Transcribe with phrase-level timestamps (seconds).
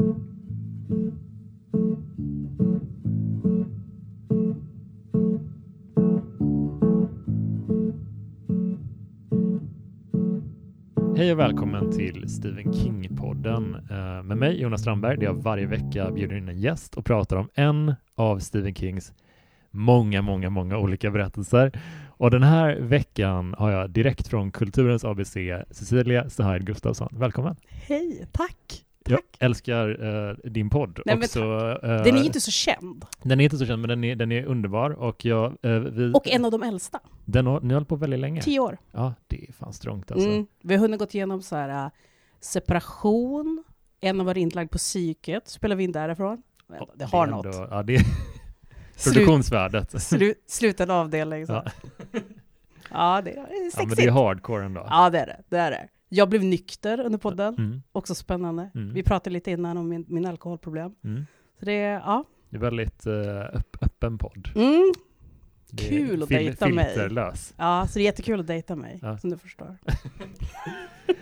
[0.00, 0.06] Hej
[11.32, 16.36] och välkommen till Stephen King-podden eh, med mig Jonas Strandberg där jag varje vecka bjuder
[16.36, 19.12] in en gäst och pratar om en av Stephen Kings
[19.70, 21.80] många, många, många olika berättelser.
[22.08, 25.36] Och den här veckan har jag direkt från Kulturens ABC
[25.70, 27.08] Cecilia Sahaid Gustafsson.
[27.12, 27.56] Välkommen!
[27.68, 28.84] Hej, tack!
[29.08, 31.00] Jag älskar uh, din podd.
[31.06, 33.04] Nej, också, uh, den är inte så känd.
[33.22, 34.90] Den är inte så känd, men den är, den är underbar.
[34.90, 37.00] Och, jag, uh, vi, och en av de äldsta.
[37.24, 38.42] Den har, ni har hållit på väldigt länge.
[38.42, 38.78] Tio år.
[38.92, 40.28] Ja, det är fan strångt alltså.
[40.28, 41.90] Mm, vi har hunnit gått igenom så här,
[42.40, 43.64] separation,
[44.00, 46.42] en har varit inlagd på psyket, spelar vi in därifrån.
[46.94, 47.46] Det har det något.
[47.46, 47.98] Ändå, ja, det
[49.04, 50.02] produktionsvärdet.
[50.02, 51.46] Slu, sluten avdelning.
[51.46, 51.52] Så.
[51.52, 51.64] Ja.
[52.90, 53.74] ja, det är sexigt.
[53.76, 54.86] Ja, men det är hardcore ändå.
[54.90, 55.42] Ja, det är det.
[55.48, 55.88] det, är det.
[56.12, 57.82] Jag blev nykter under podden, mm.
[57.92, 58.70] också spännande.
[58.74, 58.92] Mm.
[58.92, 60.94] Vi pratade lite innan om min, min alkoholproblem.
[61.04, 61.26] Mm.
[61.58, 62.24] Så det, ja.
[62.50, 64.48] Det är väldigt uh, öppen podd.
[64.54, 64.92] Mm.
[65.76, 66.94] Kul att dejta mig.
[66.94, 67.54] Filterlös.
[67.56, 69.18] Ja, så det är jättekul att dejta mig, ja.
[69.18, 69.76] som du förstår.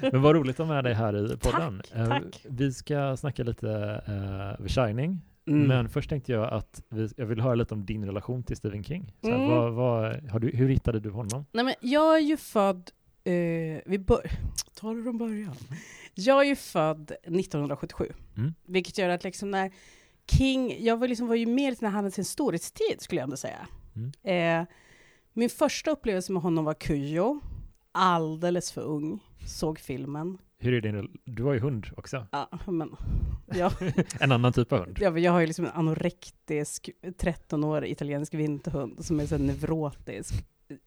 [0.12, 1.82] Men vad roligt att ha med dig här i podden.
[1.92, 2.46] Tack, uh, tack.
[2.48, 3.66] Vi ska snacka lite
[4.08, 5.20] uh, The Shining.
[5.48, 5.68] Mm.
[5.68, 8.84] Men först tänkte jag att vi, jag vill höra lite om din relation till Stephen
[8.84, 9.14] King.
[9.20, 9.48] Så mm.
[9.48, 11.46] vad, vad, du, hur hittade du honom?
[11.52, 12.90] Nej, men jag är ju född
[13.28, 14.30] Eh, vi bör
[14.74, 15.54] ta det från början.
[16.14, 18.54] Jag är ju född 1977, mm.
[18.66, 19.72] vilket gör att liksom när
[20.30, 23.36] King, jag var, liksom, var ju med när han hade sin storhetstid, skulle jag ändå
[23.36, 23.66] säga.
[23.96, 24.62] Mm.
[24.62, 24.68] Eh,
[25.32, 27.40] min första upplevelse med honom var Kujo,
[27.92, 30.38] alldeles för ung, såg filmen.
[30.58, 32.26] Hur är det, du har ju hund också.
[32.32, 32.96] Ja, men...
[33.46, 33.72] Ja.
[34.20, 34.98] en annan typ av hund?
[35.00, 40.34] Ja, jag har ju liksom en anorektisk 13-årig italiensk vinterhund som är så neurotisk.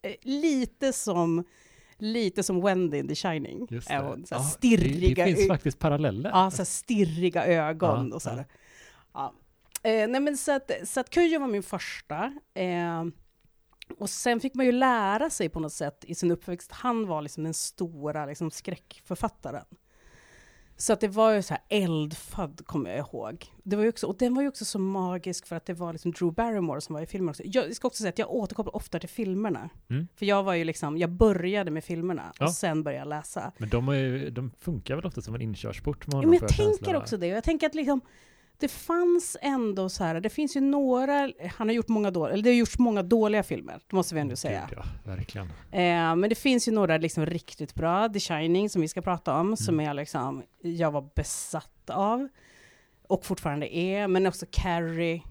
[0.02, 1.44] Eh, lite som
[2.02, 3.68] Lite som Wendy in The Shining.
[3.70, 3.98] Just det.
[3.98, 6.30] Hon, så ja, stirriga det, det finns faktiskt paralleller.
[6.30, 8.30] Ja, så stirriga ögon ja, och så.
[8.30, 8.44] Ja.
[9.14, 9.34] ja.
[9.90, 12.34] Eh, nej men så att, så att Kujo var min första.
[12.54, 13.04] Eh,
[13.98, 17.22] och sen fick man ju lära sig på något sätt i sin uppväxt, han var
[17.22, 19.66] liksom den stora liksom, skräckförfattaren.
[20.82, 23.46] Så att det var ju så här eldfödd, kommer jag ihåg.
[23.64, 25.94] Det var ju också, och den var ju också så magisk för att det var
[25.94, 27.44] liksom Drew Barrymore som var i filmen också.
[27.46, 29.70] Jag ska också säga att jag återkopplar ofta till filmerna.
[29.90, 30.08] Mm.
[30.16, 32.46] För jag var ju liksom, jag började med filmerna ja.
[32.46, 33.52] och sen började jag läsa.
[33.58, 36.06] Men de, är, de funkar väl ofta som en inkörsport?
[36.12, 37.28] Ja, men jag tänker också det.
[37.28, 38.02] Jag tänker att liksom,
[38.62, 42.44] det fanns ändå så här, det finns ju några, han har gjort många dåliga, eller
[42.44, 44.70] det har gjorts många dåliga filmer, det måste vi ändå säga.
[44.76, 45.48] Ja, verkligen.
[45.72, 49.34] Eh, men det finns ju några liksom riktigt bra, The Shining som vi ska prata
[49.34, 49.58] om, mm.
[49.58, 52.28] som är liksom, jag var besatt av,
[53.08, 55.24] och fortfarande är, men också Carrie,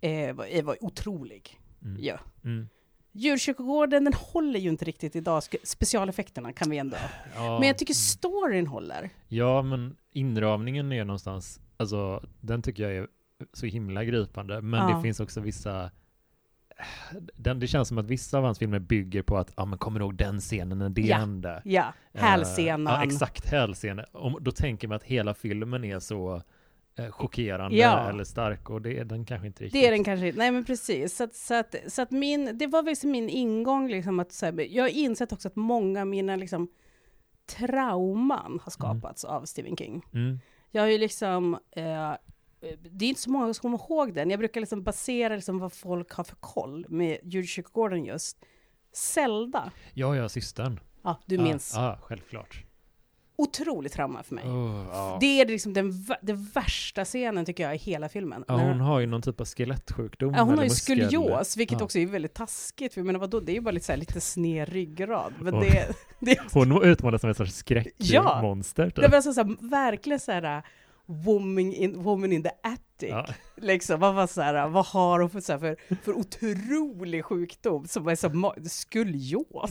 [0.00, 1.60] eh, var, var otrolig.
[1.82, 2.02] Mm.
[2.02, 2.18] Ja.
[2.44, 2.68] Mm.
[3.14, 6.96] Djurkyrkogården, den håller ju inte riktigt idag, specialeffekterna kan vi ändå.
[7.34, 7.58] Ja.
[7.58, 9.10] Men jag tycker storyn håller.
[9.28, 13.08] Ja, men inramningen är någonstans alltså den tycker jag är
[13.52, 14.96] så himla gripande, men ja.
[14.96, 15.90] det finns också vissa
[17.36, 20.00] den, det känns som att vissa av hans filmer bygger på att, ja men kommer
[20.00, 21.62] du ihåg den scenen när det ja, hände?
[21.64, 22.86] Ja, hälscenen.
[22.86, 24.04] Uh, ja, exakt, hälscenen.
[24.12, 26.42] Och då tänker man att hela filmen är så
[26.98, 28.08] eh, chockerande ja.
[28.08, 29.80] eller stark och det är den kanske inte riktigt.
[29.80, 31.16] Det är den kanske inte, nej men precis.
[31.16, 34.46] Så att, så att, så att min, det var liksom min ingång liksom att så
[34.46, 36.68] här, jag har insett också att många av mina liksom
[37.46, 38.60] trauman har mm.
[38.70, 39.36] skapats mm.
[39.36, 40.02] av Stephen King.
[40.14, 40.38] Mm.
[40.74, 42.12] Jag har ju liksom, eh,
[42.90, 44.30] det är inte så många som kommer ihåg den.
[44.30, 48.38] Jag brukar liksom basera liksom vad folk har för koll med Djurkyrkogården just.
[48.92, 49.72] Zelda.
[49.94, 50.80] Ja, ja, systern.
[51.02, 51.72] Ja, du minns.
[51.76, 52.64] Ja, självklart.
[53.42, 54.44] Otroligt trauma för mig.
[54.44, 55.18] Oh, ja.
[55.20, 55.92] Det är liksom den,
[56.22, 58.44] den värsta scenen tycker jag i hela filmen.
[58.48, 60.34] Ja, hon har ju någon typ av skelettsjukdom.
[60.34, 61.84] Ja, hon har ju skolios, vilket ja.
[61.84, 62.94] också är väldigt taskigt.
[62.94, 65.32] För jag menar, vadå, det är ju bara lite, så här, lite sned ryggrad.
[65.38, 65.88] Men det,
[66.18, 68.82] det Hon utmålas som ett sorts skräckmonster.
[68.82, 69.00] Ja, typ.
[69.00, 70.62] det var så här, verkligen så här
[71.12, 73.10] woman in, woman in the attic.
[73.10, 73.26] Ja.
[73.56, 77.86] Liksom, man var så här, vad har hon för, så här, för, för otrolig sjukdom
[77.86, 79.70] som är så skolios?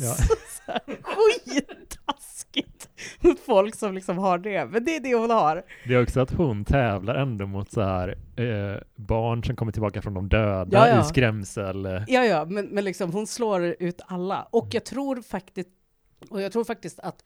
[0.68, 0.80] Ja.
[1.04, 5.64] Skittaskigt mot folk som liksom har det, men det är det hon har.
[5.88, 10.02] Det är också att hon tävlar ändå mot så här eh, barn som kommer tillbaka
[10.02, 11.02] från de döda ja, ja.
[11.02, 12.06] i skrämsel.
[12.08, 14.48] Ja, ja, men, men liksom hon slår ut alla.
[14.52, 15.70] Och jag tror faktiskt,
[16.30, 17.24] och jag tror faktiskt att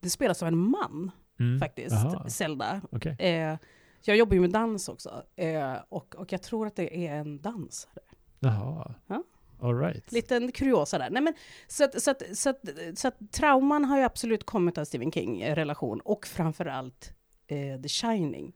[0.00, 1.58] det spelas av en man mm.
[1.60, 2.28] faktiskt, Aha.
[2.28, 2.80] Zelda.
[2.90, 3.14] Okay.
[3.18, 3.56] Eh,
[4.02, 7.40] jag jobbar ju med dans också, eh, och, och jag tror att det är en
[7.40, 8.02] dansare.
[8.40, 8.94] Jaha.
[9.06, 9.22] Ja?
[9.60, 10.12] All right.
[10.12, 11.10] Liten kuriosa där.
[11.10, 11.34] Nej, men,
[11.68, 12.64] så, att, så, att, så, att,
[12.94, 17.12] så att trauman har ju absolut kommit av Stephen King-relation, och framförallt
[17.46, 18.52] eh, The Shining.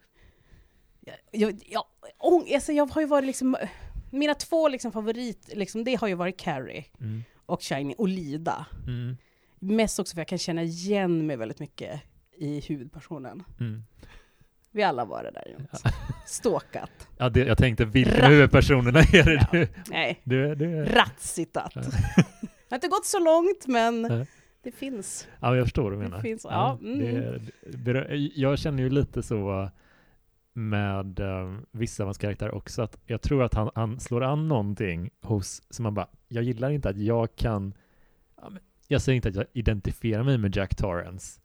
[1.01, 1.85] Jag, jag, jag,
[2.55, 3.57] alltså jag har ju varit liksom,
[4.11, 7.23] mina två liksom favorit, liksom, det har ju varit Carrie mm.
[7.47, 8.67] och Shining, och Lida.
[8.87, 9.17] Mm.
[9.59, 12.01] Mest också för att jag kan känna igen mig väldigt mycket
[12.37, 13.43] i huvudpersonen.
[13.61, 13.83] Mm.
[14.71, 15.71] Vi alla var det där runt.
[16.27, 17.09] Ståkat.
[17.19, 19.69] Ja, det, jag tänkte, vilka huvudpersonerna är det du?
[19.91, 21.73] Nej, du, du ratsittat.
[21.75, 21.83] Ja.
[22.69, 24.27] Det har inte gått så långt, men Nej.
[24.63, 25.29] det finns.
[25.41, 26.17] Ja, jag förstår vad du menar.
[26.17, 26.99] Det finns- ja, mm.
[26.99, 29.71] det, det, jag känner ju lite så
[30.53, 34.49] med eh, vissa av hans karaktärer också, att jag tror att han, han slår an
[34.49, 37.75] någonting hos, som man bara, jag gillar inte att jag kan,
[38.37, 38.53] ja,
[38.89, 41.41] jag säger inte att jag identifierar mig med Jack Torrance,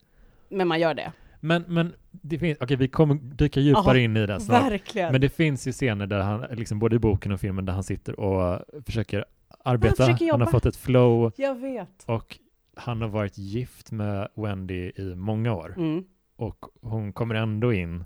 [0.50, 1.12] Men man gör det.
[1.40, 5.12] men, men det finns, okej vi kommer dyka djupare Ja, in i det snart, Verkligen.
[5.12, 7.84] men det finns ju scener där han, liksom både i boken och filmen, där han
[7.84, 9.26] sitter och försöker
[9.66, 12.04] arbeta, försöker han har fått ett flow, Jag vet.
[12.06, 12.38] och
[12.76, 16.04] han har varit gift med Wendy i många år, Mm.
[16.36, 18.04] och hon kommer ändå in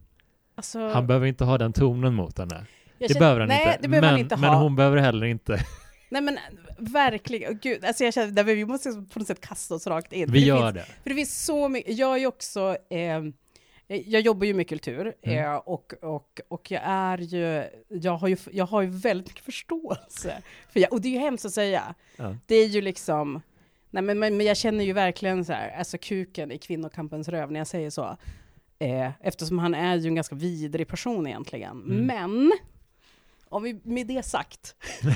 [0.56, 2.56] Alltså, Han behöver inte ha den tonen mot henne.
[2.56, 2.66] jag
[2.98, 3.78] Det känner- behöver han nej, inte.
[3.82, 4.62] det behöver men, han inte men ha.
[4.64, 5.58] hon behöver heller inte.
[6.12, 6.40] Nej men
[6.78, 10.32] verkligen, gud, alltså jag känner, vi måste på något sätt kasta oss rakt in.
[10.32, 10.94] Vi det gör finns, det.
[11.04, 13.22] För det finns så mycket, jag är ju också, eh,
[13.88, 15.46] jag jobbar ju med kultur Mm.
[15.46, 19.46] eh, och, och, och jag är ju, jag har ju, jag har ju väldigt mycket
[19.46, 20.42] förståelse.
[20.70, 21.96] För jag, och det är ju hemskt att säga.
[22.16, 22.36] Ja.
[22.46, 23.42] Det är ju liksom,
[23.90, 27.52] nej men, men men jag känner ju verkligen så här, alltså kuken i kvinnokampens röv
[27.52, 28.18] när jag säger så.
[28.80, 31.72] Eh, eftersom han är ju en ganska vidrig person egentligen.
[31.72, 32.06] Mm.
[32.06, 32.52] Men,
[33.52, 34.76] om vi, med det sagt,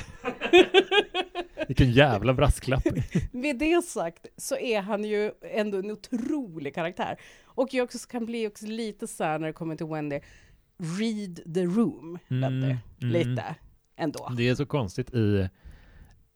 [1.68, 2.84] Vilken jävla brasklapp.
[3.32, 7.20] Med det sagt så är han ju ändå en otrolig karaktär.
[7.44, 10.20] Och jag också kan bli också lite så här när det kommer till Wendy,
[11.00, 12.76] read the room, Mm, Wendy.
[13.02, 13.12] mm.
[13.12, 13.54] Lite
[13.96, 14.32] ändå.
[14.36, 15.48] Det är så konstigt i...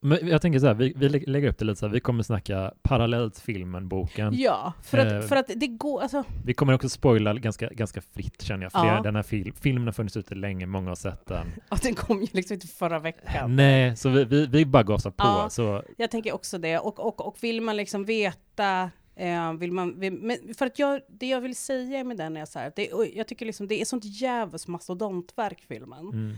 [0.02, 2.00] Men jag tänker så här, vi, vi lä- lägger upp det lite så här, vi
[2.00, 4.34] kommer snacka parallellt filmen, boken.
[4.36, 5.20] Ja, för att, Eh.
[5.20, 8.86] för att det går, alltså, Vi kommer också spoila ganska, ganska fritt känner jag, för
[8.86, 9.00] Ja.
[9.02, 11.46] den här fil, filmen har funnits ute länge, många har sett den.
[11.68, 13.56] att den kom ju liksom inte förra veckan.
[13.56, 15.14] Nej, så vi, vi, vi bara gasar på.
[15.24, 15.46] Ja.
[15.50, 16.78] Så, Jag tänker också det.
[16.78, 21.00] Och, och, och vill man liksom veta, eh, vill man, vill, men för att jag,
[21.08, 23.84] det jag vill säga med den är så här, det, jag tycker liksom det är
[23.84, 26.08] sånt jävligt mastodontverk filmen.
[26.08, 26.36] mm,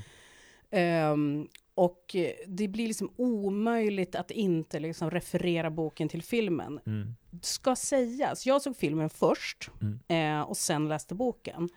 [0.73, 2.17] Ehm, och
[2.47, 6.81] det blir liksom omöjligt att inte liksom referera boken till filmen.
[6.87, 10.01] mm, Ska sägas, jag såg filmen först Mm.
[10.39, 11.69] eh, och sen läste boken.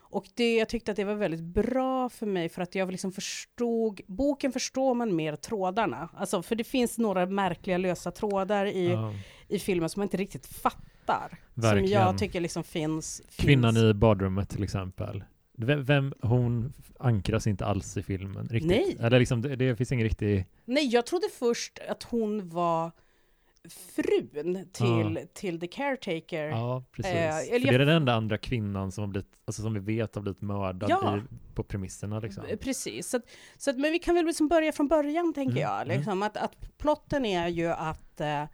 [0.00, 3.12] Och det, jag tyckte att det var väldigt bra för mig för att jag liksom
[3.12, 6.08] förstod, boken förstår man mer trådarna.
[6.16, 9.14] Alltså, för det finns några märkliga lösa trådar i, ja.
[9.48, 11.38] i filmen som man inte riktigt fattar.
[11.54, 11.90] Som Verkligen.
[12.00, 13.22] jag tycker liksom finns.
[13.28, 13.36] finns.
[13.36, 15.24] Kvinnan i badrummet till exempel.
[15.54, 18.70] Vem, vem, hon ankras inte alls i filmen riktigt.
[18.70, 18.96] Nej.
[19.00, 20.46] Eller liksom, det, det finns ingen riktig...
[20.64, 22.90] Nej, jag trodde först att hon var
[23.94, 26.44] frun till, till the caretaker.
[26.48, 27.12] Ja, precis.
[27.12, 29.74] Eh, För eller det är jag- den enda andra kvinnan som har blivit, alltså som
[29.74, 31.18] vi vet har blivit mördad Ja.
[31.18, 31.20] i,
[31.54, 32.44] på premisserna liksom.
[32.60, 33.22] Precis, så, att,
[33.58, 35.82] så att, men vi kan väl liksom börja från början tänker Mm, jag.
[35.82, 35.96] mm.
[35.96, 38.44] Liksom, att, att plotten är ju att eh,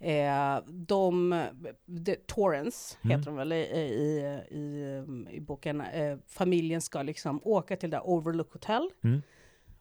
[0.00, 1.42] eh, de,
[1.86, 3.18] de, Torrance Mm.
[3.18, 7.96] heter de väl i, i, i, i boken, eh, familjen ska liksom åka till det
[7.96, 9.22] där Overlook Hotel Mm.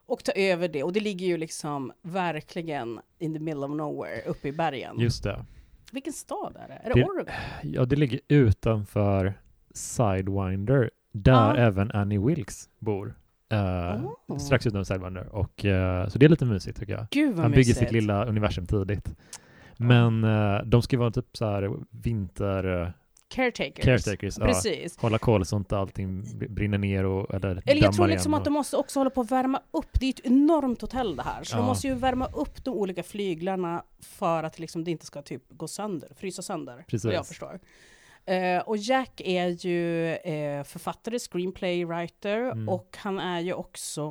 [0.06, 0.84] och ta över det.
[0.84, 5.00] Och det ligger ju liksom verkligen in the middle of nowhere, uppe i bergen.
[5.00, 5.46] Just det.
[5.92, 6.74] Vilken stad är det?
[6.74, 7.34] Är det Det- Oregon?
[7.64, 9.34] Ja, det ligger utanför
[9.74, 11.58] Sidewinder, där Ja.
[11.58, 13.16] även Annie Wilkes bor.
[13.52, 14.38] Eh, Oh.
[14.38, 15.28] Strax utanför Sidewinder.
[15.36, 17.08] Och, eh, så det är lite mysigt tycker jag.
[17.12, 17.80] Gud vad Han bygger mysigt.
[17.80, 19.16] sitt lilla universum tidigt.
[19.80, 22.82] Men eh, de ska ju vara typ så här vinter...
[22.82, 22.90] eh,
[23.28, 23.86] Caretakers.
[23.86, 24.46] Caretakers, ja.
[24.46, 24.98] Precis.
[24.98, 28.32] hålla koll så inte allting br- brinner ner och eller, Eller jag dammar tror liksom
[28.32, 30.00] igen att de måste också hålla på att värma upp.
[30.00, 31.44] Det är ett enormt hotell det här.
[31.44, 31.60] Så Ja.
[31.60, 35.44] de måste ju värma upp de olika flyglarna för att liksom det inte ska typ
[35.50, 36.84] gå sönder, frysa sönder.
[36.88, 37.06] Precis.
[37.06, 37.60] Vad jag förstår.
[38.26, 42.70] Eh, och Jack är ju eh, författare, screenplay writer Mm.
[42.70, 44.02] och han är ju också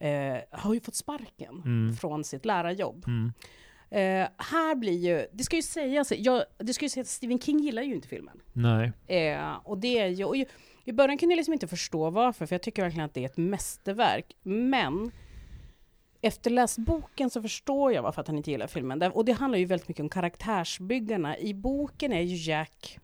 [0.00, 1.96] eh, har ju fått sparken Mm.
[1.96, 3.04] från sitt lärarjobb.
[3.06, 3.32] Mm.
[3.90, 7.38] Eh, här blir ju, det ska ju sägas, jag, det ska ju sägas att Stephen
[7.38, 8.40] King gillar ju inte filmen.
[8.52, 8.92] Nej.
[9.06, 10.44] Eh, och det är ju, och ju,
[10.84, 13.26] I början kunde jag liksom inte förstå varför, för jag tycker verkligen att det är
[13.26, 14.36] ett mästerverk.
[14.42, 15.10] Men
[16.20, 19.02] efter läst boken så förstår jag varför att han inte gillar filmen.
[19.02, 21.38] Och det handlar ju väldigt mycket om karaktärsbyggarna.
[21.38, 22.98] I boken är ju Jack...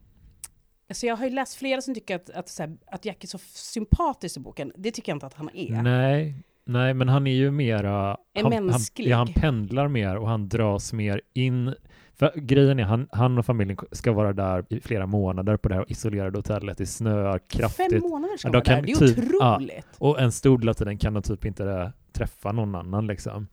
[0.88, 3.28] Alltså jag har ju läst flera som tycker att, att, så här, att Jack är
[3.28, 4.72] så sympatisk i boken.
[4.76, 5.82] Det tycker jag inte att han är.
[5.82, 6.34] Nej.
[6.66, 8.16] Nej, men han är ju mera...
[8.34, 11.74] En han, han, ja, han pendlar mer och han dras mer in.
[12.12, 15.74] För grejen är, han, han och familjen ska vara där i flera månader på det
[15.74, 16.78] här isolerade hotellet.
[16.78, 17.92] Det snöar kraftigt.
[17.92, 18.86] Fem månader ska Ja, de vara där.
[18.86, 19.54] Det är typ- ja.
[19.56, 19.86] otroligt.
[19.98, 23.48] Och en stor del av tiden kan de typ inte träffa någon annan liksom.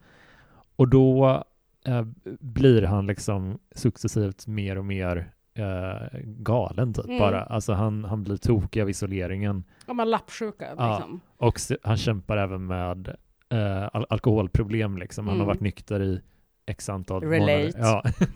[0.75, 1.43] Och då
[1.87, 2.05] eh,
[2.39, 7.19] blir han liksom successivt mer och mer eh, galen typ Mm.
[7.19, 7.43] bara.
[7.43, 9.63] Alltså han, han blir tokig av isoleringen.
[9.87, 10.95] Ja, man lappsjuka Ja.
[10.97, 11.21] liksom.
[11.37, 13.07] Och se- han kämpar även med
[13.49, 15.27] eh, al- alkoholproblem liksom.
[15.27, 15.47] Han Mm.
[15.47, 16.21] har varit nykter i
[16.65, 17.39] x antal Relate.
[17.39, 17.71] månader.
[17.77, 18.03] Ja.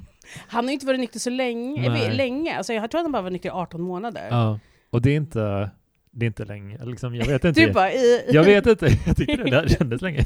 [0.48, 1.90] Han har ju inte varit nykter så länge.
[1.90, 2.16] Nej.
[2.16, 2.58] länge.
[2.58, 4.28] Alltså jag tror att han bara var nykter i 18 månader.
[4.32, 4.60] ja.
[4.90, 5.70] Och det är inte
[6.12, 7.62] det är inte länge, liksom, jag vet inte.
[7.68, 10.26] Du bara, i, Jag vet inte, jag tycker det där kändes länge.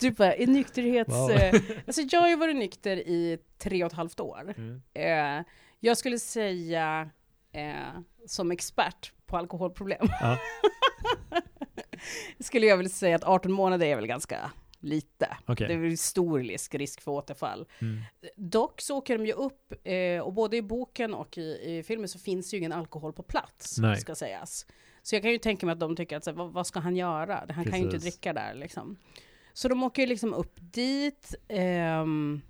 [0.00, 1.10] du bara, i nykterhets...
[1.14, 1.30] Wow.
[1.30, 1.54] eh,
[1.86, 4.54] Alltså jag har ju varit nykter i tre och ett halvt år.
[4.56, 4.82] Mm.
[4.94, 5.44] Eh,
[5.80, 7.10] jag skulle säga
[7.52, 10.06] eh, som expert på alkoholproblem.
[10.20, 10.38] Ja.
[12.40, 15.36] skulle jag vilja säga att 18 månader är väl ganska lite.
[15.46, 15.68] Okej.
[15.68, 17.66] Det är väl stor risk, risk för återfall.
[17.80, 18.02] Mm.
[18.36, 22.08] Dock så åker de ju upp, eh, och både i boken och i, i filmen
[22.08, 23.96] så finns ju ingen alkohol på plats, Nej.
[24.00, 24.66] ska sägas.
[25.02, 26.96] Så jag kan ju tänka mig att de tycker att så, vad, vad ska han
[26.96, 27.44] göra?
[27.50, 28.14] Han kan ju inte Precis.
[28.14, 28.96] dricka där liksom.
[29.52, 31.34] Så de åker ju liksom upp dit.
[31.48, 32.42] ehm,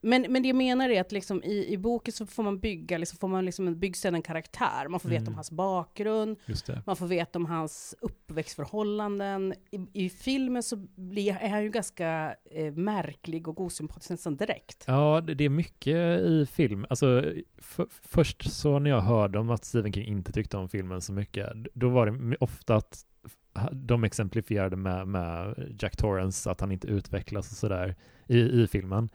[0.00, 2.98] men, men det jag menar är att liksom i, i boken så får man bygga,
[2.98, 4.88] liksom, får man liksom en, byggs en karaktär.
[4.88, 5.28] Man får veta Mm.
[5.32, 6.36] om hans bakgrund,
[6.84, 9.54] man får veta om hans uppväxtförhållanden.
[9.70, 14.84] I, i filmen så blir, är han ju ganska eh, märklig och osympatisk nästan direkt.
[14.86, 16.86] Ja, det, det är mycket i film.
[16.90, 21.00] Alltså, för, först så när jag hörde om att Stephen King inte tyckte om filmen
[21.00, 23.04] så mycket, då var det ofta att
[23.72, 29.08] de exemplifierade med, med Jack Torrance, att han inte utvecklas och sådär i, i filmen.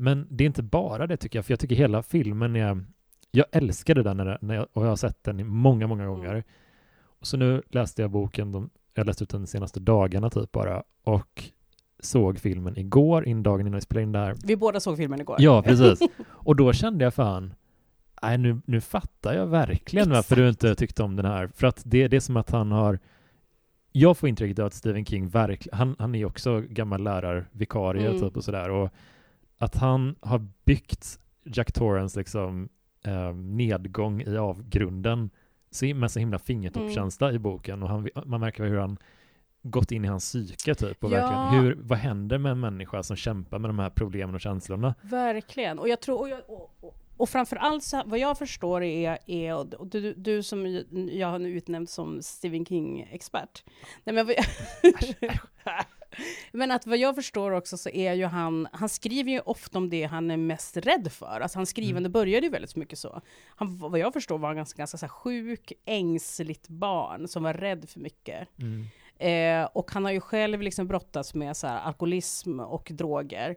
[0.00, 2.84] Men det är inte bara det tycker jag, för jag tycker hela filmen är...
[3.30, 6.30] Jag älskade den när, det- när jag, och jag har sett den många, många gånger.
[6.30, 6.42] Mm.
[7.20, 10.52] Och så nu läste jag boken, de, jag läste ut den de senaste dagarna typ
[10.52, 11.44] bara, och
[12.00, 14.36] såg filmen igår, in dagen innan vi spelade in det här.
[14.44, 15.36] Vi båda såg filmen igår.
[15.38, 16.00] Ja, precis.
[16.28, 17.54] Och då kände jag fan,
[18.22, 21.46] nej nu, nu fattar jag verkligen varför du inte tyckte om den här.
[21.54, 22.98] För att det, det är som att han har,
[23.92, 28.20] jag får intrycket av att Stephen King verkligen, han, han är också gammal lärarvikarie Mm.
[28.20, 28.70] typ och sådär.
[28.70, 28.90] Och
[29.60, 32.68] att han har byggt Jack Torrance liksom
[33.04, 35.30] eh, nedgång i avgrunden
[35.94, 38.98] med så himla fingertoppskänsla i boken och han, man märker hur han
[39.62, 41.16] gått in i hans psyke typ och Ja.
[41.16, 44.94] verkligen hur, vad händer med en människa som kämpar med de här problemen och känslorna?
[45.02, 45.78] Verkligen.
[45.78, 49.54] Och jag tror, och, jag, och, och, och framförallt så, vad jag förstår är, är
[49.80, 53.64] och du, du som jag har nu utnämnt som Stephen King-expert.
[54.04, 54.26] Nej men,
[56.52, 59.90] men att vad jag förstår också så är ju han, han skriver ju ofta om
[59.90, 61.40] det han är mest rädd för.
[61.40, 63.20] Alltså hans skrivande började ju väldigt mycket så.
[63.46, 67.88] Han, vad jag förstår var han ganska, ganska så sjuk, ängsligt barn som var rädd
[67.88, 68.48] för mycket.
[68.58, 68.86] Mm.
[69.18, 73.56] Eh, och han har ju själv liksom brottats med så här, alkoholism och droger.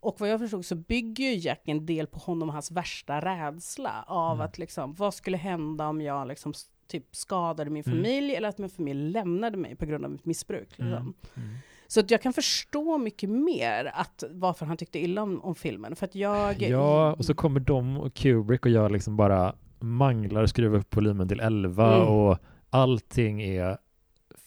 [0.00, 3.20] Och vad jag förstod så bygger ju Jack en del på honom och hans värsta
[3.20, 4.46] rädsla av Mm.
[4.46, 6.52] att liksom, vad skulle hända om jag liksom
[6.86, 7.96] typ skadade min Mm.
[7.98, 10.68] familj eller att min familj lämnade mig på grund av mitt missbruk.
[10.68, 11.14] Liksom.
[11.36, 11.58] Mm.
[11.90, 15.96] Så att jag kan förstå mycket mer att, varför han tyckte illa om, om filmen.
[15.96, 16.62] För att jag...
[16.62, 20.96] Ja, och så kommer de och Kubrick och jag liksom bara manglar och skruvar upp
[20.96, 22.08] volymen till 11 Mm.
[22.08, 22.38] och
[22.70, 23.78] allting är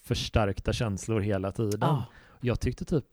[0.03, 1.83] förstärkta känslor hela tiden.
[1.83, 2.03] Ah,
[2.41, 3.05] Jag tyckte typ,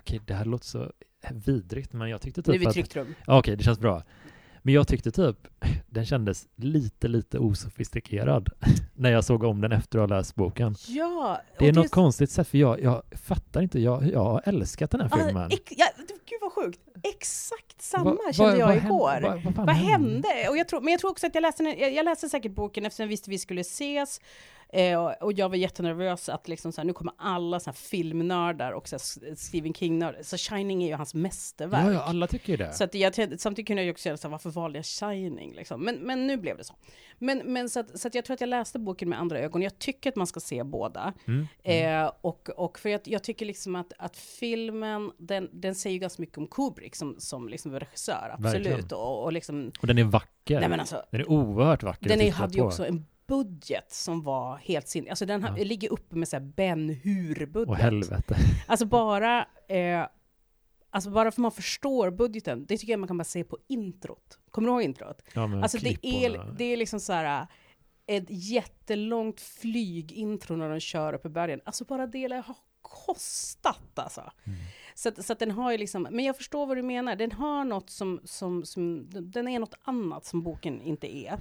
[0.00, 0.92] okej det här låter så
[1.30, 3.14] vidrigt, men jag tyckte nu är typ vi i att, tryggt rum.
[3.26, 4.02] Okej det känns bra.
[4.66, 5.36] Men jag tyckte typ,
[5.86, 8.48] den kändes lite, lite osofistikerad
[8.94, 10.74] när jag såg om den efter att ha läst boken.
[10.88, 11.40] Ja!
[11.58, 15.00] Det är något konstigt sätt, för jag, jag fattar inte, jag, jag har älskat den
[15.00, 15.50] här Ah, filmen.
[15.52, 16.80] ex, ja, gud vad sjukt!
[17.02, 19.10] Exakt samma Va- kände va- jag vad igår.
[19.10, 20.28] hände- vad- Vad hände?
[20.50, 22.86] Och jag tror, men jag tror också att jag läste, jag, jag läste säkert boken
[22.86, 24.20] eftersom jag visste vi skulle ses.
[24.74, 28.72] Eh, och, jag var jättenervös att liksom så här, nu kommer alla så här filmnördar
[28.72, 30.22] och så här Stephen King-nördar.
[30.22, 31.86] Så Shining är ju hans mästerverk.
[31.86, 32.72] Ja, ja, alla tycker ju det.
[32.72, 35.54] Så att jag, samtidigt kunde jag ju också känna så här, varför valde jag Shining?
[35.54, 35.84] Liksom.
[35.84, 36.74] Men, men nu blev det så.
[37.18, 39.62] Men, men så, att, så att jag tror att jag läste boken med andra ögon.
[39.62, 41.12] Jag tycker att man ska se båda.
[41.26, 41.46] Mm.
[41.64, 42.04] Mm.
[42.04, 46.00] Eh, och, och för jag, jag tycker liksom att, att filmen, den, den säger ju
[46.00, 48.66] ganska mycket om Kubrick som, som liksom regissör, absolut.
[48.66, 48.98] Verkligen.
[48.98, 50.60] Och, och liksom, Och den är vacker.
[50.60, 54.22] nej men alltså, Den är oerhört vacker den är, hade ju också en budget som
[54.22, 55.64] var helt sin, alltså den Ja.
[55.64, 57.68] ligger uppe med så här Ben Hur-budget.
[57.68, 58.36] Åh helvete.
[58.66, 60.06] Alltså bara, eh,
[60.90, 64.38] alltså bara för man förstår budgeten, det tycker jag man kan bara se på introt.
[64.50, 65.22] Kommer du ihåg introt?
[65.34, 67.40] Ja, men Alltså det är, det är liksom så här
[68.06, 71.60] äh, ett jättelångt flygintro när de kör upp i bergen.
[71.64, 74.20] Alltså bara det lär ha kostat alltså.
[74.20, 74.58] Mm.
[74.94, 77.16] Så, att, så att den har ju liksom, men jag förstår vad du menar.
[77.16, 81.38] Den har något som, som, som den är något annat som boken inte är.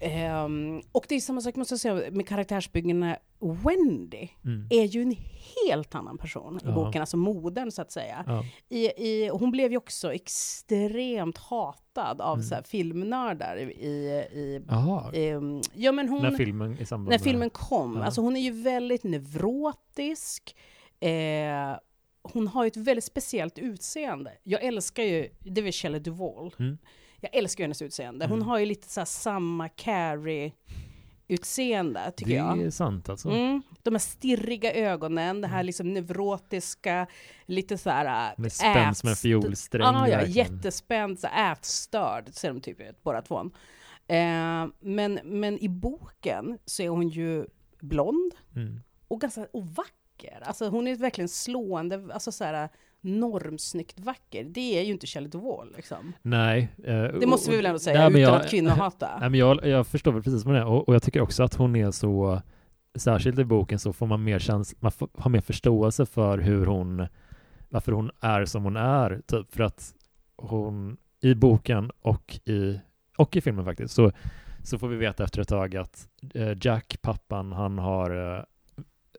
[0.00, 3.16] Ehm, och det är samma sak måste jag säga med karaktärsbyggena.
[3.40, 4.66] Wendy Mm.
[4.70, 5.16] är ju en
[5.66, 6.72] helt annan person i Ja.
[6.72, 8.24] boken, alltså modern så att säga.
[8.26, 8.44] Ja.
[8.68, 12.42] I, i, hon blev ju också extremt hatad av Mm.
[12.48, 13.90] så här, filmnördar i, i,
[14.32, 14.62] i
[15.14, 17.20] ehm, ja men hon, när filmen i när med...
[17.20, 18.04] filmen kom, Ja.
[18.04, 20.56] alltså hon är ju väldigt neurotisk,
[21.00, 21.76] eh,
[22.22, 24.32] hon har ju ett väldigt speciellt utseende.
[24.42, 26.78] Jag älskar ju, det är väl Shelley Duvall, Mm.
[27.20, 28.26] Jag älskar hennes utseende.
[28.26, 28.48] Hon Mm.
[28.48, 29.68] har ju lite så här samma
[31.28, 32.62] Carrie-utseende, tycker det jag.
[32.62, 33.28] är sant alltså.
[33.30, 33.62] Mm.
[33.82, 35.66] De här stirriga ögonen, det här Mm.
[35.66, 37.06] liksom neurotiska,
[37.46, 38.34] lite så här...
[38.36, 39.82] Med spänns med en ätst- fiolsträng.
[39.86, 43.50] Ah, ja, jättespänd, så ätstörd ser de typ ut, båda två.
[44.06, 47.46] Eh, men, men i boken så är hon ju
[47.80, 48.80] blond Mm.
[49.08, 50.40] och ganska och vacker.
[50.42, 52.68] Alltså hon är verkligen slående, alltså så här
[53.00, 54.44] normsnyggt vacker.
[54.44, 56.12] Det är ju inte Shelley Duvall liksom.
[56.22, 56.68] Nej.
[56.84, 59.08] eh, Det måste vi väl ändå säga, Nej, utan jag- att kvinnohata.
[59.20, 61.42] Nej, men jag, jag förstår väl precis vad det är och, och jag tycker också
[61.42, 62.42] att hon är så
[62.98, 66.66] särskilt i boken så får man mer chans, man får, har mer förståelse för hur
[66.66, 67.06] hon
[67.68, 69.94] varför hon är som hon är typ för att
[70.36, 72.80] hon i boken och i
[73.18, 74.12] och i filmen faktiskt så,
[74.64, 78.44] så får vi veta efter ett tag att eh, Jack, pappan, han har eh,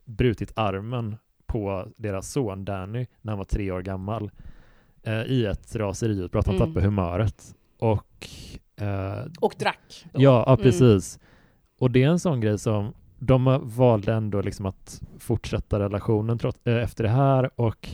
[0.06, 1.16] brutit armen
[1.52, 4.32] på deras son Danny när han var tre år gammal
[5.04, 6.46] eh, i ett raseriutbrott.
[6.46, 6.68] Han Mm.
[6.68, 8.28] tappade humöret och
[8.76, 10.06] eh, Och drack.
[10.14, 10.22] då.
[10.22, 10.64] Ja, ja Mm.
[10.64, 11.20] precis.
[11.80, 16.60] Och det är en sån grej som de valde ändå liksom att fortsätta relationen trots,
[16.68, 17.90] äh, efter det här och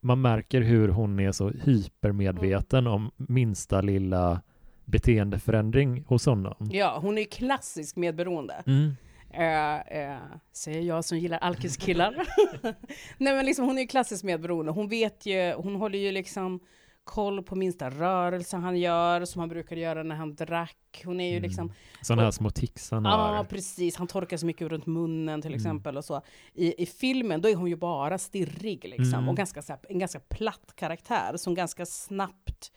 [0.00, 4.40] man märker hur hon är så hypermedveten om minsta lilla
[4.84, 6.54] beteendeförändring hos honom.
[6.70, 8.54] Ja, hon är klassisk medberoende.
[8.66, 8.96] Mm.
[9.36, 10.18] Eh, eh,
[10.52, 12.14] säger jag som gillar alkiskillar.
[13.18, 14.72] Nej men liksom hon är ju klassiskt medberoende.
[14.72, 16.60] Hon vet ju, hon håller ju liksom
[17.04, 21.02] koll på minsta rörelse han gör, som han brukade göra när han drack.
[21.04, 21.42] Hon är ju Mm.
[21.42, 23.44] liksom, Sådana här små tics han ja har.
[23.44, 25.56] precis, han torkar så mycket runt munnen till Mm.
[25.56, 26.22] exempel och så.
[26.54, 29.28] I, I filmen då är hon ju bara stirrig liksom, Mm.
[29.28, 32.72] och ganska, så här, en ganska platt karaktär som ganska snabbt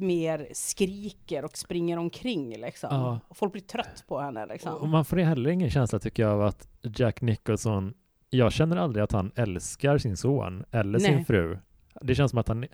[0.00, 2.88] mer skriker och springer omkring liksom.
[2.92, 3.20] Ja.
[3.28, 4.74] Och folk blir trött på henne liksom.
[4.74, 7.94] Och man får heller ingen känsla tycker jag av att Jack Nicholson,
[8.30, 11.24] jag känner aldrig att han älskar sin son eller sin Nej.
[11.24, 11.58] fru.
[12.00, 12.66] Det känns som att han,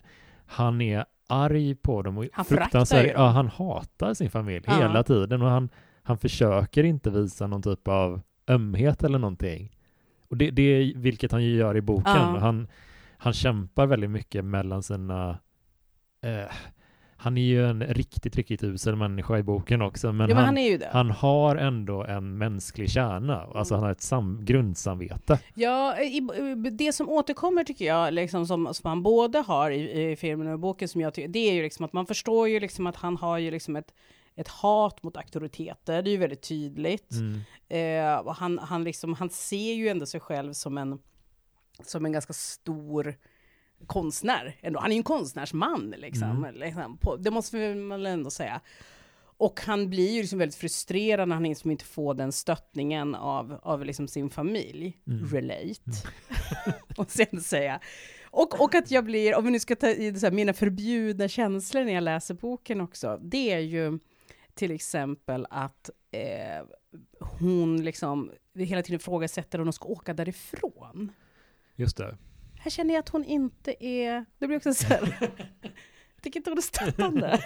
[0.47, 3.07] han är arg på dem och Han dem.
[3.15, 4.73] Ja, han hatar sin familj Ja.
[4.79, 5.69] hela tiden och han,
[6.03, 9.77] han försöker inte visa någon typ av ömhet eller någonting.
[10.29, 12.13] Och det, det är vilket han ju gör i boken.
[12.17, 12.39] Ja.
[12.39, 12.69] Han,
[13.19, 15.39] han kämpar väldigt mycket mellan sina
[16.23, 16.53] eh,
[17.25, 20.57] han är ju en riktigt, riktigt usel människa i boken också, men, ja, men han,
[20.57, 23.81] han han har ändå en mänsklig kärna, alltså Mm.
[23.81, 25.39] han har ett sam- grundsamvete.
[25.55, 26.21] Ja, i,
[26.73, 30.55] det som återkommer tycker jag, liksom, som, som han både har i, i filmen och
[30.55, 32.97] i boken, som jag tycker, det är ju liksom att man förstår ju liksom att
[32.97, 33.95] han har ju liksom ett,
[34.37, 37.11] ett hat mot auktoriteter, det är ju väldigt tydligt.
[37.13, 37.41] Mm.
[37.69, 40.99] Eh, han, han, liksom, han ser ju ändå sig själv som en,
[41.83, 43.15] som en ganska stor
[43.85, 44.57] konstnär.
[44.61, 44.81] Ändå.
[44.81, 46.31] Han är ju en konstnärsman, liksom.
[46.31, 46.55] Mm.
[46.55, 48.61] liksom det måste väl ändå säga.
[49.37, 53.61] Och han blir ju liksom väldigt frustrerad när han liksom inte får den stöttningen av,
[53.63, 54.99] av liksom sin familj.
[55.07, 55.27] Mm.
[55.27, 55.91] Relate.
[56.97, 57.81] och sen säga.
[58.25, 61.85] Och, och att jag blir, om vi nu ska ta i här, mina förbjudna känslor
[61.85, 63.99] när jag läser boken också, det är ju
[64.55, 66.67] till exempel att eh,
[67.21, 71.13] hon liksom hela tiden ifrågasätter om de ska åka därifrån.
[71.77, 72.17] Just det.
[72.65, 75.17] Här känner jag att hon inte är, det blir också så här,
[76.15, 77.39] jag tycker inte hon är stöttande.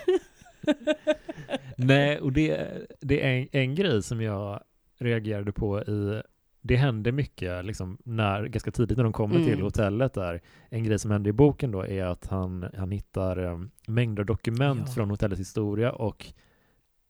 [1.77, 2.69] Nej, och det,
[3.01, 4.61] det är en, en grej som jag
[4.99, 6.23] reagerade på i
[6.61, 9.47] det hände mycket liksom när, ganska tidigt när de kommer Mm.
[9.49, 10.41] till hotellet där.
[10.71, 14.83] En grej som händer i boken då är att han, han hittar um, mängder dokument
[14.87, 14.93] Ja.
[14.95, 16.27] från hotellets historia och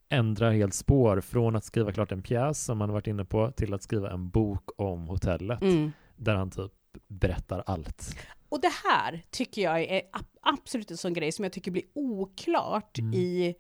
[0.09, 3.75] ändrar helt spår från att skriva klart en pjäs som han varit inne på till
[3.75, 5.93] att skriva en bok om hotellet Mm.
[6.17, 6.73] där han typ
[7.09, 8.17] berättar allt.
[8.49, 11.85] Och det här tycker jag är ab- absolut en sån grej som jag tycker blir
[11.95, 13.15] oklart Mm.
[13.15, 13.55] i,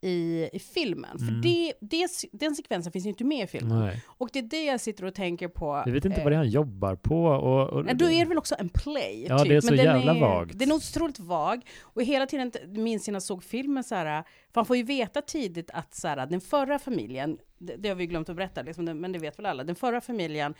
[0.00, 1.18] i, i filmen.
[1.18, 1.40] För Mm.
[1.40, 3.78] det, det, den sekvensen finns ju inte med i filmen.
[3.80, 4.04] Nej.
[4.06, 5.82] Och det är det jag sitter och tänker på.
[5.86, 7.24] Jag vet inte eh, vad det är han jobbar på.
[7.24, 9.26] Och, och, Nej, då är det väl också en play.
[9.28, 9.48] Ja, typ.
[9.48, 10.58] det är så Men jävla är, vagt.
[10.58, 11.62] Den är otroligt vag.
[11.80, 14.82] Och hela tiden minns jag när jag såg filmen så här, för man får ju
[14.82, 18.62] veta tidigt att så här, den förra familjen, det, det har vi glömt att berätta,
[18.62, 20.54] liksom, men det vet väl alla, den förra familjen,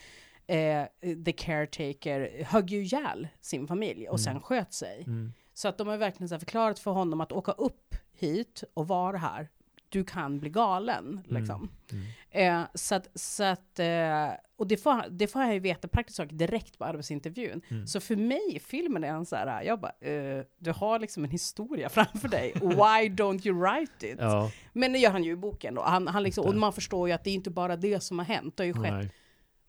[0.49, 0.85] eh,
[1.25, 5.03] the caretaker, högg ju ihjäl sin familj och sen sköt sig.
[5.07, 5.33] Mm.
[5.53, 9.17] Så att de har verkligen så förklarat för honom att åka upp hit och vara
[9.17, 9.49] här,
[9.89, 11.21] du kan bli galen.
[11.25, 11.69] Liksom.
[11.91, 12.63] Mm.
[12.63, 16.17] Eh, så att, så att, eh, och det får, det får jag ju veta praktiskt
[16.17, 17.61] taget direkt på arbetsintervjun.
[17.69, 17.87] Mm.
[17.87, 21.29] Så för mig filmen är han så här, jag bara, eh, du har liksom en
[21.29, 24.17] historia framför dig, why don't you write it?
[24.19, 27.07] Ja, Men det gör han ju i boken då, han, han liksom, och man förstår
[27.07, 29.11] ju att det är inte bara det som har hänt, det har ju skett nej.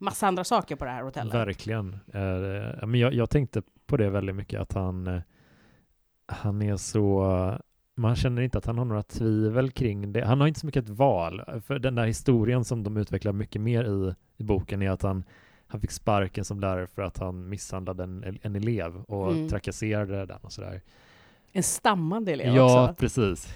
[0.00, 1.34] Massa andra saker på det här hotellet.
[1.34, 1.92] Verkligen.
[2.12, 5.20] Eh, men jag, jag tänkte på det väldigt mycket att han, eh,
[6.26, 7.24] han är så,
[7.96, 10.24] man känner inte att han har några tvivel kring det.
[10.24, 11.42] Han har inte så mycket ett val.
[11.66, 15.24] För den där historien som de utvecklar mycket mer i, i boken är att han,
[15.66, 19.48] han fick sparken som lärare för att han misshandlade en, en elev och Mm.
[19.48, 20.80] trakasserade den och sådär.
[21.52, 22.94] En stammande elev Ja, också.
[22.94, 23.54] precis.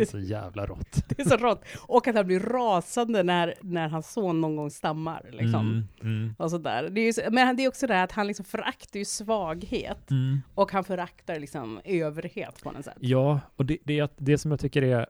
[0.00, 1.04] Det är så jävla rått.
[1.08, 1.64] Det är så rått.
[1.86, 5.26] Och att han blir rasande när, när hans son någon gång stammar.
[5.32, 5.60] Liksom.
[5.60, 6.88] Mm, mm, Och sådär.
[6.90, 10.10] Det är så- men det är också det här att han liksom föraktar ju svaghet.
[10.10, 10.40] mm.
[10.54, 12.96] Och han föraktar liksom överhet på något sätt.
[13.00, 15.06] Ja, och det, det, är att- det som jag tycker är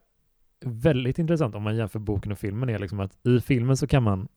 [0.64, 4.02] väldigt intressant om man jämför boken och filmen är liksom att i filmen så kan
[4.02, 4.28] man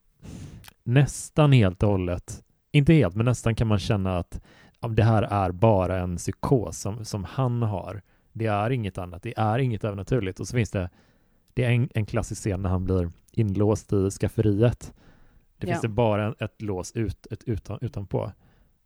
[0.84, 4.42] nästan helt och hållet, inte helt, men nästan kan man känna att
[4.90, 8.02] det här är bara en psykos som, som han har.
[8.34, 10.40] Det är inget annat, det är inget övernaturligt.
[10.40, 10.90] Och så finns det,
[11.54, 14.94] det är en, en klassisk scen när han blir inlåst i skafferiet.
[15.58, 15.74] Det Ja.
[15.74, 18.32] finns det bara ett lås ut, ett utan, utanpå.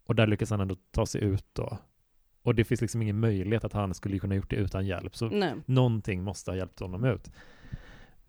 [0.06, 1.78] Och där lyckas han ändå ta sig ut då.
[2.44, 5.16] Och det finns liksom ingen möjlighet att han skulle kunna gjort det utan hjälp.
[5.16, 5.54] Så Nej.
[5.66, 7.32] någonting måste ha hjälpt honom ut.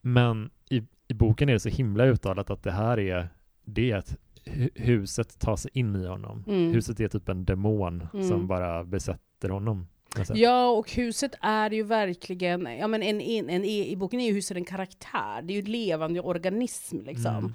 [0.00, 3.28] Men i, i boken är det så himla uttalat att det här är,
[3.64, 6.44] det är att hu- huset tar sig in i honom.
[6.46, 6.72] Mm.
[6.72, 8.28] Huset är typ en demon Mm.
[8.28, 9.86] som bara besätter honom.
[10.34, 14.32] Ja, och huset är ju verkligen, ja men en, en, en, i boken är ju
[14.32, 17.54] huset en karaktär, det är ju en levande organism liksom.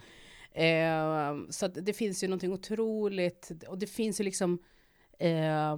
[0.54, 1.44] Mm.
[1.46, 4.60] Eh, så det finns ju någonting otroligt, och det finns ju liksom
[5.20, 5.78] eh,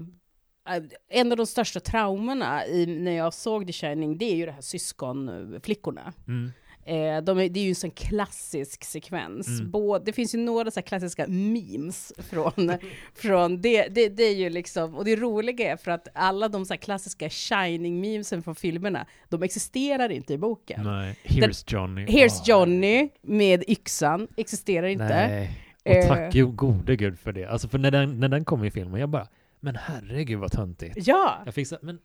[1.10, 4.52] en av de största traumorna i, när jag såg The Shining, det är ju det
[4.52, 6.14] här syskonflickorna.
[6.28, 6.52] Mm.
[6.88, 9.48] Eh, de är, det är ju en sån klassisk sekvens.
[9.48, 9.71] Mm.
[9.71, 12.71] Både, det finns ju några så klassiska memes från,
[13.15, 14.10] från det, det.
[14.10, 18.43] Det är ju liksom, och det roliga är för att alla de så klassiska shining-memesen
[18.43, 20.84] från filmerna, de existerar inte i boken.
[20.84, 22.06] Nej, Here's Johnny.
[22.06, 25.06] Here's Åh, Johnny med yxan, existerar inte.
[25.28, 25.62] Nej.
[25.86, 26.08] Och Eh.
[26.08, 27.45] tack jo, gode gud för det.
[27.45, 29.28] Alltså för när den, när den kom i filmen, jag bara,
[29.60, 31.08] men herregud vad töntigt.
[31.08, 32.00] Ja, Jag fick så, men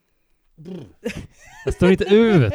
[1.64, 2.52] jag står inte ut.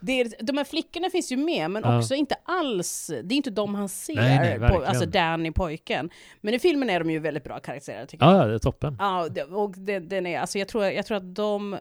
[0.00, 1.98] det är, de här flickorna finns ju med, men Ja.
[1.98, 6.10] också inte alls, det är inte de han ser, Nej, nej, på, alltså Danny, pojken.
[6.40, 8.34] Men i filmen är de ju väldigt bra karaktärer tycker jag.
[8.34, 8.96] Ja, det är toppen.
[8.98, 11.80] Ja, och det, den är, alltså jag tror, jag tror att de, eh,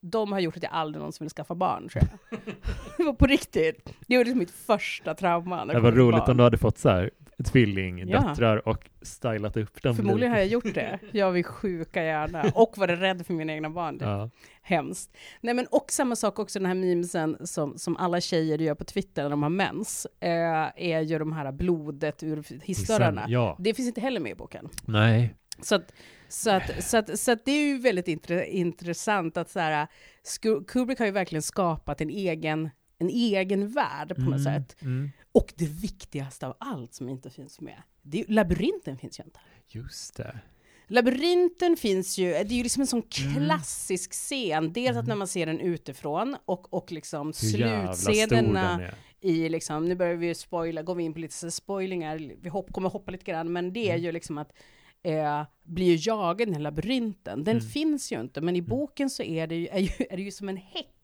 [0.00, 2.40] de har gjort att jag aldrig någonsin vill skaffa barn, tror jag.
[2.98, 3.88] det var på riktigt.
[4.06, 5.64] Det var liksom mitt första trauma.
[5.64, 6.30] när Det var roligt barn.
[6.30, 7.10] om du hade fått så här
[7.44, 8.60] tvilling, Ja.
[8.64, 9.96] och stylat upp dem.
[9.96, 10.98] Förmodligen har jag gjort det.
[11.12, 12.44] Jag vill sjuka gärna.
[12.54, 13.98] Och var rädd för mina egna barn.
[14.00, 14.30] Ja.
[14.62, 15.16] Hemskt.
[15.40, 18.84] Nej men och samma sak också den här memesen som, som alla tjejer gör på
[18.84, 20.06] Twitter när de har mens.
[20.20, 20.30] Eh,
[20.76, 23.24] är ju de här blodet ur hissdörrarna.
[23.28, 24.68] Ja, Det finns inte heller med i boken.
[24.86, 25.34] nej.
[25.62, 25.92] Så att,
[26.28, 29.86] så att, så att, så att det är ju väldigt intre, intressant att så här,
[30.66, 34.76] Kubrick har ju verkligen skapat en egen, en egen värld på något Mm, sätt.
[34.82, 35.10] mm.
[35.38, 39.40] Och det viktigaste av allt som inte finns med, det är, labyrinten finns ju inte.
[39.68, 40.38] Just det.
[40.86, 43.34] Labyrinten finns ju, det är ju liksom en sån Mm.
[43.34, 44.72] klassisk scen.
[44.72, 48.80] Dels att när man ser den utifrån och, och liksom slutscenerna
[49.20, 52.72] i liksom, nu börjar vi ju spoila, går vi in på lite spoilingar, vi hopp,
[52.72, 54.04] kommer hoppa lite grann, men det är Mm.
[54.04, 54.52] ju liksom att
[55.02, 57.44] eh, blir ju jagad i den här labyrinten.
[57.44, 57.68] Den Mm.
[57.70, 60.30] finns ju inte, men i boken så är det ju, är ju, är det ju
[60.30, 60.97] som en häck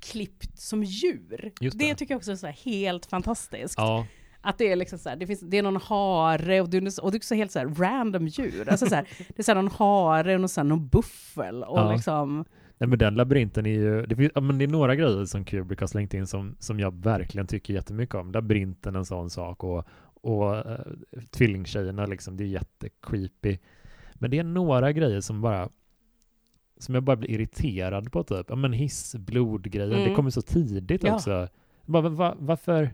[0.00, 1.52] klippt som djur.
[1.60, 1.84] Just det.
[1.88, 1.94] det.
[1.94, 3.74] tycker jag också är så helt fantastiskt.
[3.76, 4.06] Ja,
[4.40, 7.04] Att det är liksom så här, det, finns, det är någon hare och det är,
[7.04, 8.68] och det är också helt så här random djur.
[8.68, 11.92] Alltså så här, det är så här någon hare och här, någon buffel och Ja.
[11.92, 12.44] liksom,
[12.78, 15.44] nej, men den labyrinten är ju, det, finns, ja, men det är några grejer som
[15.44, 18.32] Kubrick har slängt in som, som jag verkligen tycker jättemycket om.
[18.32, 19.84] Labyrinten är en sån sak och,
[20.20, 20.76] och uh,
[21.30, 23.58] tvillingtjejerna liksom, det är jättecreepy.
[24.14, 25.68] Men det är några grejer som bara
[26.78, 28.46] som jag bara blir irriterad på typ.
[28.48, 30.08] Ja men hissblodgrejen, Mm.
[30.08, 31.14] det kommer så tidigt Ja.
[31.14, 31.48] också.
[31.84, 32.90] Bara, va, va, varför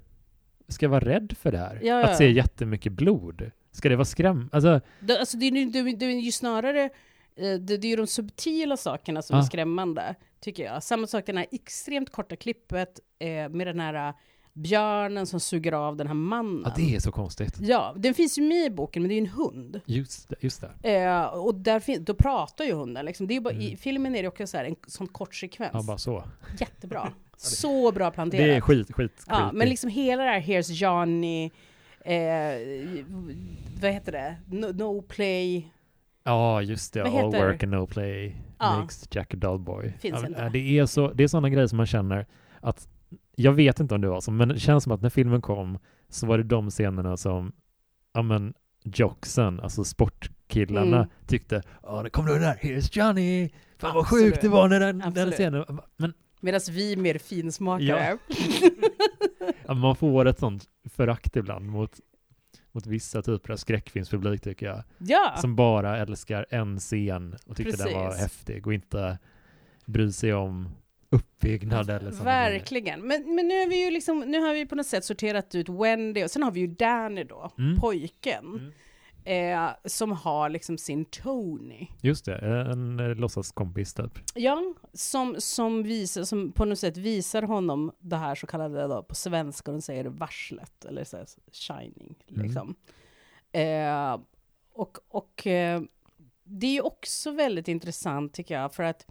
[0.68, 1.80] ska jag vara rädd för det här?
[1.82, 2.04] Ja, ja.
[2.06, 3.50] Att se jättemycket blod?
[3.72, 4.48] Ska det vara skräm?
[4.52, 6.82] Alltså, det, alltså det, är det, är- det är ju snarare,
[7.36, 9.44] eh, det, det är ju de subtila sakerna som är Ja.
[9.44, 10.82] skrämmande, tycker jag.
[10.82, 14.14] Samma sak, det här extremt korta klippet eh, med den här
[14.54, 16.62] björnen som suger av den här mannen.
[16.64, 17.56] ja, det är så konstigt.
[17.60, 19.80] Ja, den finns ju med i boken, men det är ju en hund.
[19.86, 20.36] Just det.
[20.40, 20.94] Just det.
[21.02, 23.04] Eh, och där då pratar ju hunden.
[23.06, 23.26] Liksom.
[23.26, 23.76] Det är bara, I Mm.
[23.76, 25.70] filmen är det också så här en sån kort sekvens.
[25.74, 26.24] Ja, bara så.
[26.60, 27.12] Jättebra.
[27.36, 28.44] Så bra planterat.
[28.44, 29.56] Det är skit, skit, ja, creepy.
[29.56, 31.50] men liksom hela det här Here's Johnny,
[32.04, 33.04] eh,
[33.82, 34.36] vad heter det?
[34.50, 35.66] No, no play.
[36.24, 37.02] Ja, just det.
[37.02, 38.78] Vad All heter- work and no play Ja.
[38.78, 39.92] makes Jack a dull boy.
[40.00, 42.26] Finns ja, ja, det är så, det är sådana grejer som man känner
[42.60, 42.88] att
[43.36, 45.78] jag vet inte om det var så, men det känns som att när filmen kom
[46.08, 47.52] så var det de scenerna som,
[48.14, 51.08] ja men, jocksen, alltså sportkillarna, Mm.
[51.26, 53.48] tyckte Ja, det kom du där, here's Johnny!
[53.78, 54.24] Fan vad Absolut.
[54.24, 55.64] sjukt det var när den, den scenen,
[55.96, 56.12] men
[56.44, 58.18] Medan vi mer finsmakare.
[59.66, 62.00] ja, man får ett sånt förakt ibland mot,
[62.72, 64.82] mot vissa typer av skräckfilmspublik tycker jag.
[64.98, 69.18] Ja, som bara älskar en scen och tyckte den var häftig och inte
[69.86, 70.68] bryr sig om
[71.12, 72.22] uppbyggnad eller sånt.
[72.26, 73.00] verkligen.
[73.00, 75.68] Men, men nu, är vi ju liksom, nu har vi på något sätt sorterat ut
[75.68, 77.80] Wendy och sen har vi ju Danny då, Mm.
[77.80, 78.72] pojken.
[79.24, 81.86] Eh, som har liksom sin Tony.
[82.00, 82.36] Just det,
[82.70, 84.18] en eh, låtsaskompis typ.
[84.34, 89.02] Ja, som, som, visar, som på något sätt visar honom det här så kallade, då,
[89.02, 92.14] på svenska, de säger det, varslet, eller så här, shining.
[92.30, 92.42] Mm.
[92.42, 92.74] Liksom.
[93.52, 94.18] Eh,
[94.72, 95.82] och och eh,
[96.44, 99.06] det är ju också väldigt intressant tycker jag, för att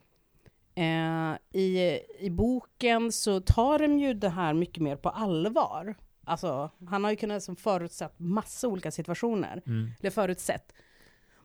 [0.75, 5.95] Eh, i, I boken så tar de ju det här mycket mer på allvar.
[6.23, 9.61] Alltså, han har ju kunnat liksom förutsett massa olika situationer.
[9.65, 9.91] Mm.
[9.99, 10.73] Eller förutsett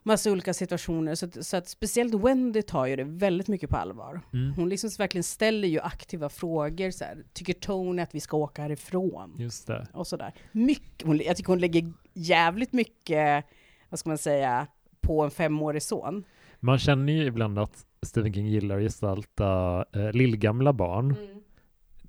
[0.06, 1.14] massa olika situationer.
[1.14, 4.20] Så, att, så att speciellt Wendy tar ju det väldigt mycket på allvar.
[4.32, 4.52] Mm.
[4.52, 6.90] Hon liksom verkligen ställer ju aktiva frågor.
[6.90, 9.36] Så här, tycker Tony att vi ska åka härifrån?
[9.38, 9.86] Just det.
[9.92, 10.34] Och sådär.
[10.52, 13.44] Mycket, hon, jag tycker hon lägger jävligt mycket,
[13.88, 14.66] vad ska man säga,
[15.00, 16.24] på en femårig son.
[16.66, 21.16] Man känner ju ibland att Stephen King gillar att gestalta eh, lillgamla barn.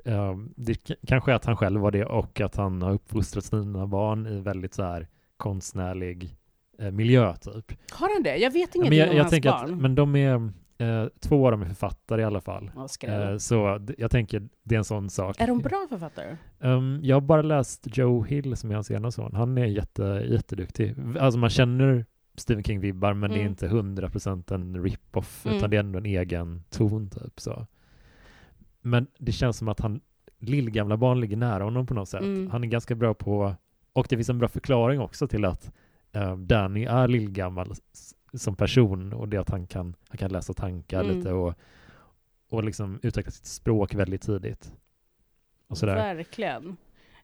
[0.05, 0.19] Mm.
[0.19, 3.87] Eh, det kanske är att han själv var det och att han har uppfostrat sina
[3.87, 6.37] barn i väldigt så här konstnärlig
[6.79, 7.73] eh, miljö typ.
[7.91, 8.37] Har han det?
[8.37, 9.73] Jag vet ingenting men jag, om jag hans barn.
[9.73, 12.71] att, men de är, eh, två av dem är författare i alla fall.
[13.03, 15.41] Eh, så jag tänker det är en sån sak.
[15.41, 16.37] är de bra författare?
[16.59, 19.35] Um, jag har bara läst Joe Hill som är hans ena son.
[19.35, 20.95] Han är jätte, jätteduktig.
[21.19, 22.05] Alltså man känner
[22.37, 23.51] Stephen King-vibbar men det är Mm.
[23.51, 25.57] inte 100% en rip-off Mm.
[25.57, 27.67] utan det är ändå en egen ton typ så.
[28.81, 30.01] Men det känns som att han
[30.39, 32.21] lillgamla barn ligger nära honom på något sätt.
[32.21, 32.49] Mm.
[32.51, 33.55] Han är ganska bra på,
[33.93, 35.71] och det finns en bra förklaring också till att
[36.11, 37.73] eh, Danny är lillgammal
[38.33, 41.17] som person och det att han kan, han kan läsa tankar Mm.
[41.17, 41.53] lite och,
[42.49, 44.73] och liksom utveckla sitt språk väldigt tidigt.
[45.67, 45.95] Och sådär.
[46.15, 46.77] Verkligen.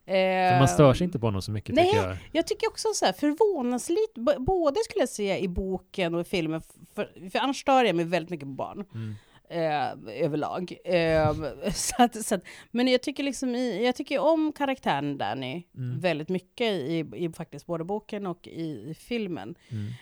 [0.05, 2.17] För man stör sig inte på honom så mycket nej, tycker jag.
[2.31, 6.23] Jag tycker också så här förvånansligt, b- både skulle jag säga i boken och i
[6.23, 6.61] filmen,
[6.95, 8.85] för, för annars stör jag mig väldigt mycket på barn.
[8.93, 9.15] Mm.
[9.49, 10.73] eh, överlag.
[10.85, 11.33] Eh,
[11.73, 15.99] så att, så att, men jag tycker liksom i, jag tycker om karaktären Danny Mm.
[15.99, 19.55] väldigt mycket i, i faktiskt både boken och i, i filmen.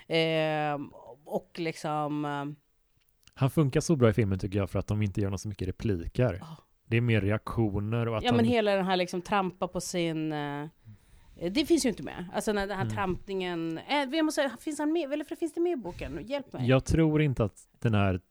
[0.08, 0.82] Mm.
[0.82, 0.88] Eh,
[1.26, 2.46] och liksom, eh,
[3.34, 5.48] Han funkar så bra i filmen tycker jag för att de inte gör något så
[5.48, 6.38] mycket repliker.
[6.42, 6.58] Ja.
[6.92, 8.36] Det är mer reaktioner och att ja han...
[8.38, 10.66] men hela den här liksom trampa på sin, eh,
[11.52, 12.26] det finns ju inte med.
[12.34, 12.90] Alltså den här Mm.
[12.94, 16.20] trampningen, eh, jag måste, finns han med, eller finns det med i boken?
[16.28, 16.68] Hjälp mig.
[16.68, 18.22] Jag tror inte att den här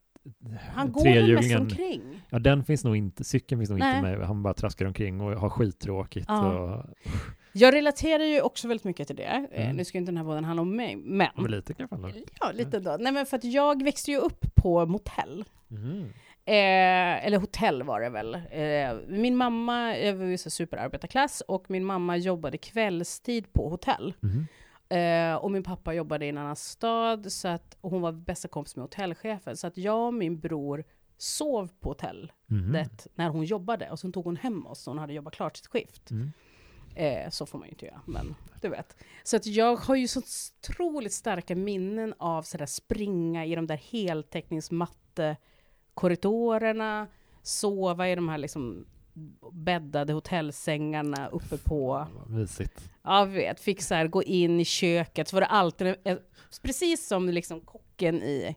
[0.75, 2.03] han går väl mest omkring?
[2.31, 3.99] Ja, den finns nog inte, cykeln finns nog Nej.
[3.99, 4.27] inte med.
[4.27, 6.27] Han bara traskar omkring och har skittråkigt.
[6.29, 6.59] Ja.
[6.59, 6.87] Och,
[7.53, 9.47] Jag relaterar ju också väldigt mycket till det.
[9.53, 9.77] Eh, Mm.
[9.77, 11.89] nu ska ju inte den här podden handla om mig, men ja, men lite kan
[11.91, 12.15] jag falla.
[12.41, 12.97] Ja, lite då.
[13.01, 15.45] Nej men för att jag växte ju upp på motell.
[15.71, 16.09] Mm.
[16.45, 18.35] Eh, eller hotell var det väl.
[18.35, 24.15] Eh, min mamma jag var ju superarbetarklass och min mamma jobbade kvällstid på hotell.
[24.21, 24.47] Mhm.
[24.89, 28.49] Eh, och min pappa jobbade i en annan stad så att, och hon var bästa
[28.49, 29.57] kompis med hotellchefen.
[29.57, 30.85] Så att jag och min bror
[31.17, 32.77] sov på hotellet Mhm.
[33.15, 35.67] när hon jobbade och sen tog hon hem oss när hon hade jobbat klart sitt
[35.67, 36.11] skift.
[36.11, 36.33] Mm.
[36.95, 38.97] Eh, så får man ju inte göra, men du vet.
[39.23, 43.77] Så att jag har ju så otroligt starka minnen av sådär springa i de där
[46.01, 47.07] heltäckningsmattekorridorerna,
[47.43, 48.87] sova i de här liksom
[49.53, 52.91] bäddade hotellsängarna uppe på, Vad mysigt.
[53.03, 55.95] ja vet, fick så här gå in i köket, så var det alltid,
[56.63, 58.57] precis som liksom kocken i,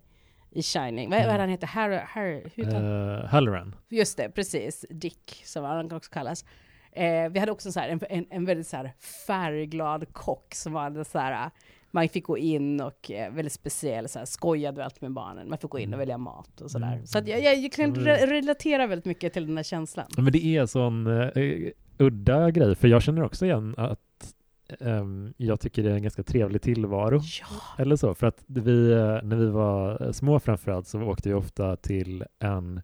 [0.51, 1.67] i Shining, vad, vad är det han heter?
[1.67, 2.75] Harry, Harry, hur?
[2.75, 3.75] Uh, Halloran.
[3.89, 4.85] Just det, precis.
[4.89, 6.45] Dick, som han också kallas.
[6.95, 8.91] Eh, vi hade också så här, en, en, en väldigt så här,
[9.27, 11.49] färgglad kock som var så här,
[11.91, 15.49] man fick gå in och eh, väldigt speciell, så här, skojade allt med barnen.
[15.49, 16.93] Man fick gå in och välja mat och sådär.
[16.93, 17.05] Mm.
[17.05, 18.03] Så att jag, jag, jag kan Mm.
[18.05, 20.05] re relaterar väldigt mycket till den här känslan.
[20.17, 23.99] Men det är sån uh, udda grej, för jag känner också igen att
[24.79, 27.19] ehm, jag tycker det är en ganska trevlig tillvaro.
[27.41, 27.83] Ja.
[27.83, 31.75] Eller så, för att vi, eh, när vi var små framförallt så åkte vi ofta
[31.75, 32.81] till en,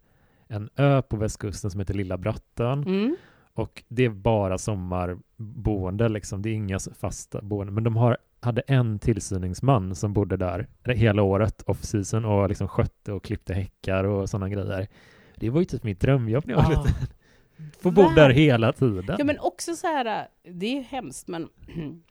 [0.48, 2.82] en ö på västkusten som heter Lilla Brattön.
[2.82, 3.16] Mm.
[3.54, 6.42] Och det är bara sommarboende, liksom.
[6.42, 7.74] det är inga fasta boenden.
[7.74, 13.12] Men de har, hade en tillsyningsman som bodde där hela året, off-season, och liksom skötte
[13.12, 14.88] och klippte häckar och sådana grejer.
[15.36, 16.82] Det var ju typ mitt drömjobb när jag var Ah.
[16.84, 16.92] liten.
[17.80, 19.16] Få bo där hela tiden.
[19.18, 21.48] Ja men också så här, det är hemskt men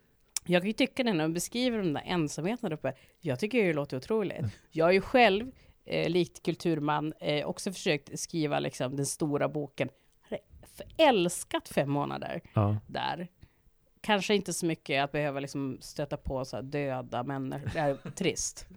[0.46, 2.94] jag kan ju tycka det när de beskriver den där ensamheten där uppe.
[3.22, 4.46] Jag tycker det låter otroligt.
[4.72, 5.52] Jag har ju själv,
[5.86, 9.90] eh, likt kulturman, eh, också försökt skriva liksom den stora boken.
[10.98, 12.78] Älskat fem månader Ja.
[12.88, 13.28] där.
[14.02, 17.72] Kanske inte så mycket att behöva liksom stöta på så döda människor.
[17.74, 18.68] Det är trist.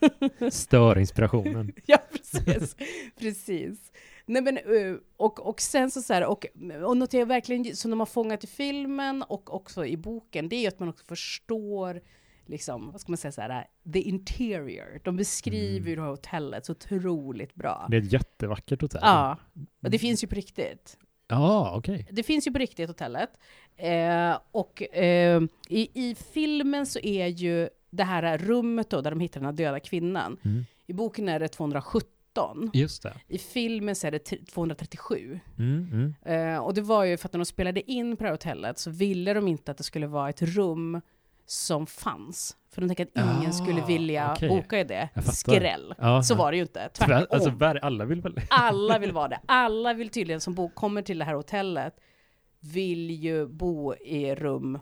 [0.50, 1.72] Stör inspirationen.
[1.86, 2.76] Ja, precis.
[3.18, 3.92] precis.
[4.26, 6.46] Nej, men, eh, och, och sen så, så här, och,
[6.84, 10.56] och något jag verkligen, som de har fångat i filmen och också i boken, det
[10.56, 12.00] är ju att man också förstår
[12.46, 15.00] liksom, vad ska man säga så här, the interior.
[15.04, 15.88] De beskriver Mm.
[15.88, 17.86] ju det här hotellet så otroligt bra.
[17.90, 19.00] Det är ett jättevackert hotell.
[19.04, 19.36] Ja,
[19.82, 20.98] och det finns ju på riktigt.
[21.28, 22.08] Ja, okej.
[22.10, 23.30] Det finns ju på riktigt hotellet.
[23.76, 29.20] Eh, och eh, i, i filmen så är ju det här rummet då, där de
[29.20, 30.36] hittar den här döda kvinnan.
[30.44, 30.64] Mm.
[30.86, 32.70] I boken är det 217.
[32.72, 33.12] Just det.
[33.28, 35.40] I filmen så är det t- 237.
[35.58, 35.88] Mm,
[36.24, 36.54] mm.
[36.54, 38.78] Eh, och det var ju för att när de spelade in på det här hotellet
[38.78, 41.00] så ville de inte att det skulle vara ett rum
[41.46, 42.56] som fanns.
[42.70, 44.48] För de tänkte att ingen Ah, skulle vilja okej.
[44.48, 45.08] boka i det.
[45.32, 45.94] Skräll.
[45.98, 46.90] Ja, Så var det ju inte.
[46.94, 47.50] Tyvärr, Tvärtom.
[47.70, 48.40] alltså, alla vill väl...
[48.50, 49.40] Alla vill vara det.
[49.46, 51.94] Alla vill tydligen, som bo, kommer till det här hotellet,
[52.60, 54.78] vill ju bo i rum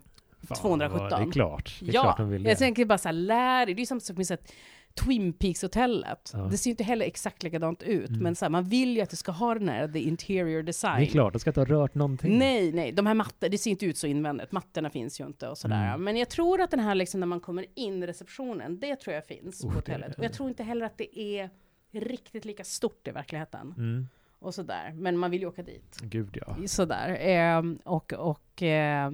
[0.49, 0.99] Fan, 217.
[1.11, 1.77] vad- Det är klart.
[1.81, 2.49] Det är ja, klart de vill det.
[2.49, 3.66] jag tänker bara så här, lär.
[3.66, 4.53] Det är ju som som finns ett
[4.94, 6.31] Twin Peaks-hotellet.
[6.35, 6.38] Ja.
[6.38, 8.22] Det ser ju inte heller exakt likadant ut, Mm.
[8.22, 10.96] men så här, man vill ju att det ska ha den här the interior design.
[11.00, 12.38] Det är klart, de ska inte ha rört någonting.
[12.38, 14.53] Nej, nej, de här mattorna, det ser inte ut så invändigt.
[14.53, 15.88] Mattorna finns ju inte och sådär.
[15.88, 16.05] Mm.
[16.05, 19.14] Men jag tror att den här liksom när man kommer in i receptionen, det tror
[19.14, 20.18] jag finns Oh, på det- hotellet.
[20.18, 21.50] Och jag tror inte heller att det är
[21.92, 23.74] riktigt lika stort i verkligheten.
[23.76, 24.09] Mm.
[24.38, 24.92] Och sådär.
[24.94, 25.98] Men man vill ju åka dit.
[26.03, 26.57] Gud ja.
[26.68, 27.29] Sådär.
[27.29, 29.12] Eh, och, och eh, eh,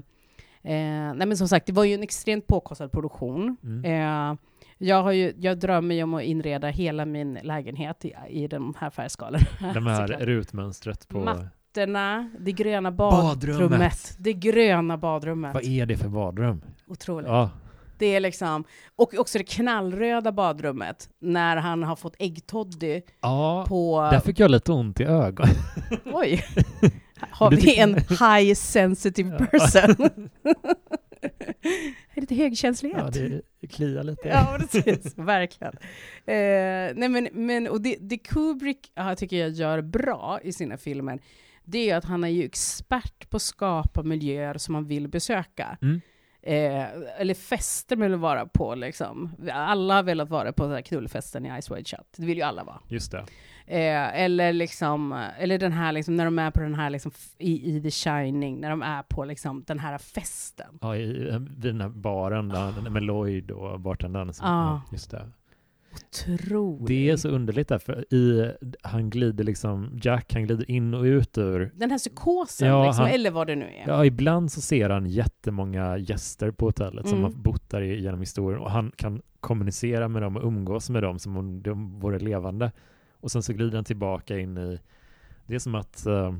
[1.14, 3.56] nej men som sagt, det var ju en extremt påkostad produktion.
[3.62, 4.36] Mm.
[4.78, 8.74] Jag, har ju, jag drömmer ju om att inreda hela min lägenhet i, i de
[8.78, 9.46] här färgskalorna.
[9.74, 11.18] De här rutmönstret på...
[11.18, 13.58] Matt- Mattorna, det gröna badrummet.
[13.58, 14.16] Badrummet.
[14.18, 15.54] Det gröna badrummet.
[15.54, 16.62] Vad är det för badrum?
[16.88, 17.28] Otroligt.
[17.28, 17.50] Ja,
[17.98, 18.64] Det är liksom,
[18.96, 24.08] och också det knallröda badrummet, när han har fått äggtoddy ja på...
[24.12, 25.54] där fick jag lite ont i ögonen.
[26.04, 26.44] Oj!
[27.30, 30.28] Har vi en high sensitive person?
[32.16, 33.16] är lite högkänslighet?
[33.16, 34.28] Ja, det kliar lite.
[34.28, 35.14] Ja, precis.
[35.18, 35.72] Verkligen.
[36.26, 40.76] Eh, nej men, men och det, det Kubrick ja, tycker jag gör bra i sina
[40.76, 41.20] filmer,
[41.64, 45.78] det är att han är ju expert på att skapa miljöer som man vill besöka.
[45.82, 46.00] Mm.
[46.42, 46.86] Eh,
[47.18, 49.36] eller fester vill vara på liksom.
[49.52, 52.06] Alla har velat vara på den här knullfesten i Ice Wide Shut.
[52.16, 52.80] Det vill ju alla vara.
[52.88, 53.24] Just det.
[53.68, 57.76] Eh, eller liksom, eller den här liksom, när de är på den här liksom, i,
[57.76, 60.78] i The Shining, när de är på liksom den här festen.
[60.80, 61.06] Ja, i,
[61.56, 64.32] vid den här baren där, med Lloyd och bartendern.
[64.32, 64.82] som- Ja.
[64.92, 65.26] Just det.
[65.94, 66.86] Otroligt.
[66.86, 68.52] Det är så underligt där, för i,
[68.82, 73.04] han glider liksom, Jack han glider in och ut ur Den här psykosen, Ja, liksom,
[73.04, 73.84] han- eller vad det nu är.
[73.88, 77.32] Ja, ibland så ser han jättemånga gäster på hotellet som Mm.
[77.32, 81.18] har bott där genom historien och han kan kommunicera med dem och umgås med dem
[81.18, 82.72] som om de vore levande.
[83.26, 84.78] Och sen så glider han tillbaka in i,
[85.46, 86.34] det är som att eh,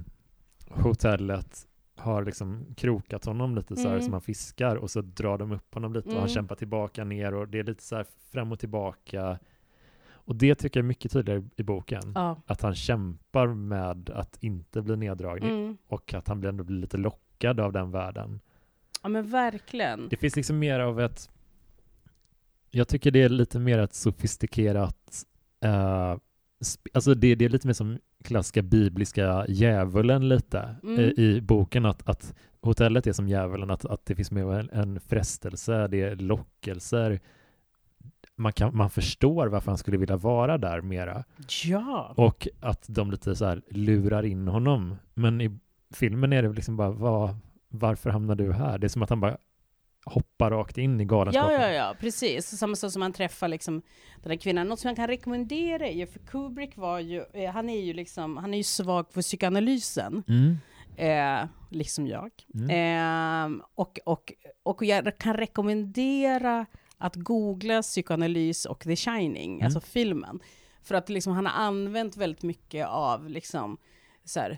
[0.71, 4.03] hotellet har liksom krokat honom lite så här Mm.
[4.03, 6.35] som han fiskar och så drar de upp honom lite och han Mm.
[6.35, 9.39] kämpar tillbaka ner och det är lite så här fram och tillbaka.
[10.11, 12.13] Och det tycker jag är mycket tydligare i boken.
[12.15, 12.43] Ja.
[12.47, 15.77] Att han kämpar med att inte bli neddragen Mm.
[15.89, 18.41] och att han blir ändå blir lite lockad av den världen.
[19.03, 20.09] ja, men verkligen.
[20.09, 21.31] Det finns liksom mer av ett
[22.71, 25.25] jag tycker det är lite mer ett sofistikerat
[25.61, 26.17] eh,
[26.95, 31.01] alltså det, det är lite mer som klassiska bibliska djävulen lite Mm.
[31.01, 34.71] i, i boken att, att hotellet är som djävulen att, att det finns med en,
[34.71, 37.21] en frestelse, det är lockelser
[38.39, 41.25] man, kan, man förstår varför han skulle vilja vara där mera
[41.65, 42.13] Ja.
[42.17, 44.97] och att de lite så här lurar in honom.
[45.15, 45.59] Men i
[45.91, 47.37] filmen är det liksom bara, vad,
[47.69, 48.79] varför hamnar du här?
[48.79, 49.37] Det är som att han bara
[50.07, 51.61] hoppar rakt in i Ja, galenskapen.
[51.63, 52.59] ja, ja, precis.
[52.59, 53.83] Samma sak som man träffar liksom
[54.23, 54.69] den här kvinnan.
[54.69, 57.93] Något som jag kan rekommendera är ju, för Kubrick var ju, eh, han är ju
[57.93, 60.57] liksom, han är ju svag för psykoanalysen, Mm.
[60.97, 62.31] eh, liksom jag.
[62.55, 63.57] Mm.
[63.59, 66.67] Eh, och, och, och jag kan rekommendera
[66.99, 69.65] att googla psykoanalys och The Shining, Mm.
[69.65, 70.41] alltså filmen.
[70.83, 73.77] För att liksom, han har använt väldigt mycket av liksom,
[74.27, 74.55] så här,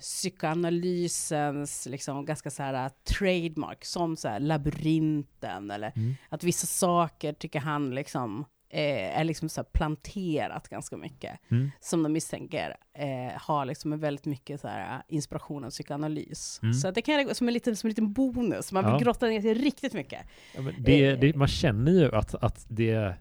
[0.82, 6.14] psykoanalysens liksom, ganska så här, trademark, som så här, labyrinten, eller Mm.
[6.28, 11.70] att vissa saker tycker han liksom, eh, är liksom så här planterat ganska mycket Mm.
[11.80, 16.60] som de misstänker eh, har liksom väldigt mycket så här, inspiration av psykoanalys.
[16.62, 16.74] Mm.
[16.74, 18.98] Så att det kan jag, som en liten, som en liten bonus, man vill Ja.
[18.98, 20.20] grotta ner sig riktigt mycket.
[20.56, 21.18] Ja, det, Eh.
[21.18, 23.14] det, man känner ju att, att det...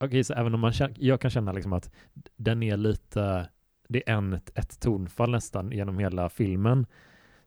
[0.00, 1.90] Okej, så även om man känner, jag kan känna liksom att
[2.36, 3.48] den är lite...
[3.88, 6.86] Det är en, ett tonfall nästan genom hela filmen.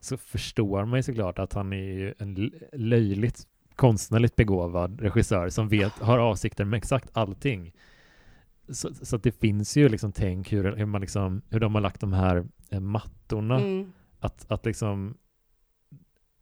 [0.00, 5.68] Så förstår man ju såklart att han är ju en löjligt konstnärligt begåvad regissör som
[5.68, 7.72] vet, har avsikter med exakt allting.
[8.68, 11.82] Så, så att det finns ju liksom tänk hur, hur, man liksom, hur de har
[11.82, 13.92] lagt de här eh, mattorna Mm.
[14.20, 15.14] att, att liksom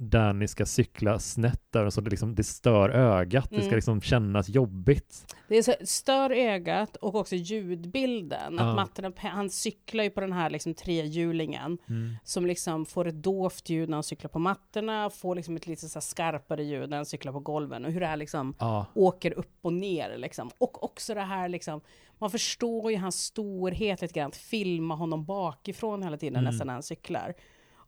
[0.03, 3.51] Danny ska cykla snett där så det, liksom, det stör ögat.
[3.51, 3.75] Det ska Mm.
[3.75, 5.35] liksom kännas jobbigt.
[5.49, 8.55] Det är så, stör ögat och också ljudbilden.
[8.59, 8.69] Ja.
[8.71, 11.79] Att mattorna, han cyklar ju på den här liksom trehjulingen
[12.25, 15.89] som liksom får ett dovt ljud när han cyklar på mattorna, får liksom ett lite
[15.89, 18.87] så här skarpare ljud när han cyklar på golven och hur det här liksom Ja,
[18.95, 20.51] åker upp och ner liksom.
[20.59, 21.81] Och också det här liksom,
[22.19, 26.51] man förstår ju hans storhet lite grann, att filma honom bakifrån hela tiden Mm.
[26.51, 27.35] nästan när han cyklar.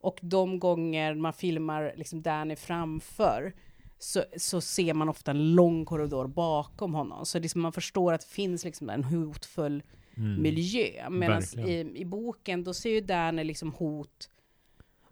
[0.02, 3.52] Och de gånger man filmar liksom Danny framför
[3.98, 7.26] så, så ser man ofta en lång korridor bakom honom.
[7.26, 9.82] Så liksom man förstår att det finns liksom en hotfull
[10.16, 10.42] mm.
[10.42, 11.10] miljö.
[11.10, 14.30] Medan i, i boken, då ser ju Danny liksom hot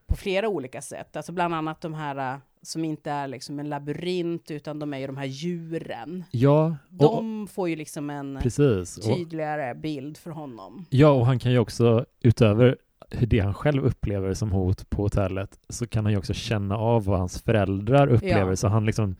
[0.07, 1.17] på flera olika sätt.
[1.17, 4.99] Alltså bland annat de här uh, som inte är liksom en labyrint, utan de är
[4.99, 6.25] ju de här djuren.
[6.31, 8.95] Ja, de får ju liksom en precis.
[8.95, 10.87] tydligare bild för honom.
[10.91, 12.77] Ja, och han kan ju också, utöver
[13.11, 17.05] det han själv upplever som hot på hotellet, så kan han ju också känna av
[17.05, 18.57] vad hans föräldrar upplever, ja.
[18.57, 19.17] så han liksom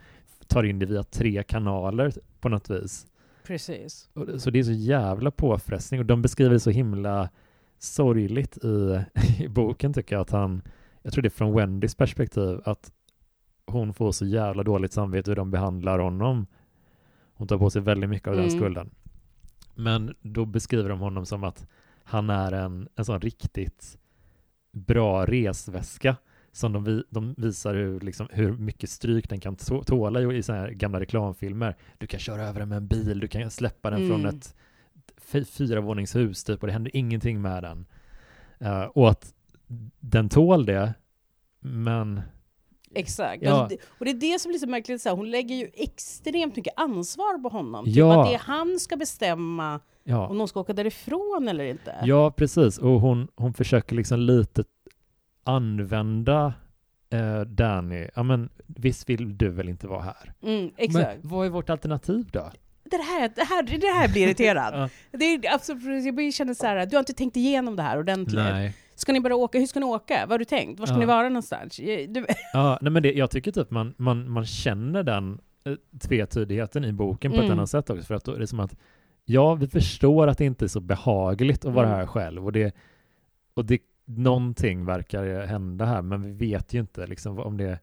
[0.47, 3.07] tar in det via tre kanaler på något vis.
[3.47, 4.09] Precis.
[4.39, 7.29] Så det är så jävla påfrestning, och de beskriver det så himla
[7.79, 9.05] sorgligt i,
[9.39, 10.63] i boken tycker jag, att han,
[11.03, 12.93] jag tror det är från Wendys perspektiv, att
[13.67, 16.47] hon får så jävla dåligt samvete hur de behandlar honom.
[17.35, 18.49] Hon tar på sig väldigt mycket av mm.
[18.49, 18.91] den skulden.
[19.75, 21.67] Men då beskriver de honom som att
[22.11, 23.99] han är en, en sån riktigt
[24.73, 26.17] bra resväska
[26.53, 29.57] som de, de visar hur, liksom, hur mycket stryk den kan
[29.87, 31.77] tåla i, i såna här gamla reklamfilmer.
[31.99, 34.09] Du kan köra över den med en bil, du kan släppa den mm.
[34.11, 34.55] från ett
[35.49, 37.87] fyravåningshus typ och det händer ingenting med den.
[38.63, 39.35] Uh, och att
[40.01, 40.95] den tål det,
[41.61, 42.21] men
[42.95, 43.43] Exakt.
[43.43, 43.53] Ja.
[43.53, 46.57] Alltså, och det är det som blir så märkligt, så här, hon lägger ju extremt
[46.57, 47.85] mycket ansvar på honom.
[47.85, 48.21] Typ ja.
[48.21, 50.29] att det är han ska bestämma ja.
[50.29, 51.95] om de ska åka därifrån eller inte.
[52.05, 52.79] Ja, precis.
[52.79, 54.65] Och hon, hon försöker liksom lite
[55.45, 56.55] använda
[57.11, 58.09] eh, Danny.
[58.15, 60.33] Ja, men visst vill du väl inte vara här?
[60.43, 61.23] Mm, exakt.
[61.23, 62.51] Men vad är vårt alternativ då?
[62.85, 64.75] Det här, det här, det här blir irriterad.
[65.11, 65.19] ja.
[65.19, 68.41] det är absolut, jag känner så här, du har inte tänkt igenom det här ordentligt.
[68.41, 68.75] Nej.
[69.01, 69.59] Ska ni bara åka?
[69.59, 70.21] Hur ska ni åka?
[70.21, 70.81] Vad har du tänkt?
[70.81, 71.01] Var ska ja.
[71.01, 71.77] ni vara någonstans?
[72.09, 72.27] Du...
[72.53, 76.93] Ja, nej men det, jag tycker typ man, man, man känner den eh, tvetydigheten i
[76.93, 77.47] boken på mm.
[77.47, 78.77] ett annat sätt också, för att då är det som att
[79.25, 81.99] ja, vi förstår att det inte är så behagligt att vara mm.
[81.99, 82.75] här själv och det,
[83.55, 87.79] och det någonting verkar hända här, men vi vet ju inte liksom om det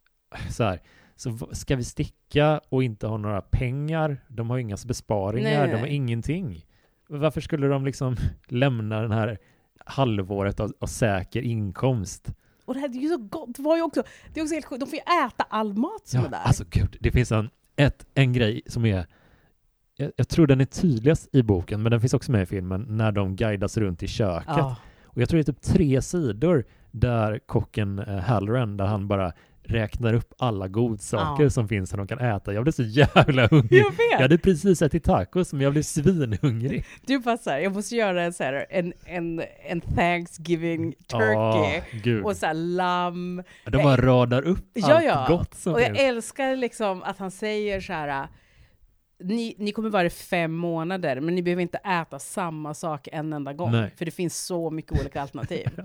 [0.50, 0.80] så här,
[1.16, 4.16] så ska vi sticka och inte ha några pengar?
[4.28, 5.70] De har inga besparingar, nej, nej.
[5.70, 6.64] de har ingenting.
[7.08, 8.16] Varför skulle de liksom
[8.48, 9.38] lämna den här
[9.90, 12.32] halvåret av, av säker inkomst.
[12.64, 14.02] Och det här är ju så gott, det var ju också,
[14.34, 16.38] det är också helt sjukt, de får ju äta all mat som ja, är där.
[16.38, 19.06] Alltså gud, det finns en, ett, en grej som är,
[19.96, 22.86] jag, jag, tror den är tydligast i boken, men den finns också med i filmen,
[22.88, 24.44] när de guidas runt i köket.
[24.56, 24.76] Ja.
[25.04, 29.32] Och jag tror det är typ tre sidor där kocken eh, Halloran, där han bara
[29.70, 31.50] räknar upp alla godsaker ja.
[31.50, 32.52] som finns som de kan äta.
[32.52, 33.80] Jag blev så jävla hungrig.
[33.80, 33.98] Jag, vet.
[34.12, 36.84] jag hade precis ätit tacos, men jag blev svinhungrig.
[37.06, 42.36] Du passar, jag måste göra en, så här, en, en, en Thanksgiving turkey oh, och
[42.36, 43.42] så här, lamm.
[43.64, 45.26] De bara radar upp ja, allt ja.
[45.28, 48.28] gott som Och jag älskar liksom att han säger så här
[49.24, 53.32] ni, ni kommer vara i fem månader, men ni behöver inte äta samma sak en
[53.32, 53.90] enda gång, Nej.
[53.96, 55.68] för det finns så mycket olika alternativ.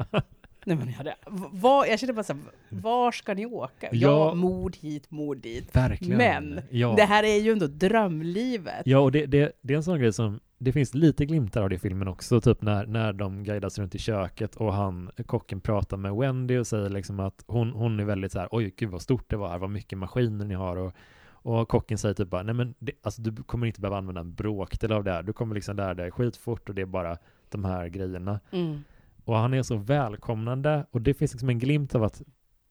[0.68, 1.16] Nej, men jag, hade,
[1.52, 3.90] var, jag kände bara såhär, var ska ni åka?
[3.92, 3.98] Ja,
[4.30, 5.76] ja mord hit, mord dit.
[5.76, 6.18] Verkligen.
[6.18, 6.94] Men ja.
[6.98, 8.82] det här är ju ändå drömlivet.
[8.86, 11.70] Ja, och det, det, det är en sån grej som, det finns lite glimtar av
[11.70, 15.62] det i filmen också, typ när, när de guidas runt i köket och han, kocken
[15.62, 18.90] pratar med Wendy och säger liksom att hon, hon är väldigt så här, oj gud
[18.90, 20.94] vad stort det var här, vad mycket maskiner ni har och
[21.46, 24.34] och kocken säger typ bara, nej men det, alltså du kommer inte behöva använda en
[24.34, 27.18] bråkdel av det här, du kommer liksom lära dig skitfort och det är bara
[27.50, 28.40] de här grejerna.
[28.52, 28.84] Mm.
[29.26, 32.22] Och han är så välkomnande och det finns liksom en glimt av att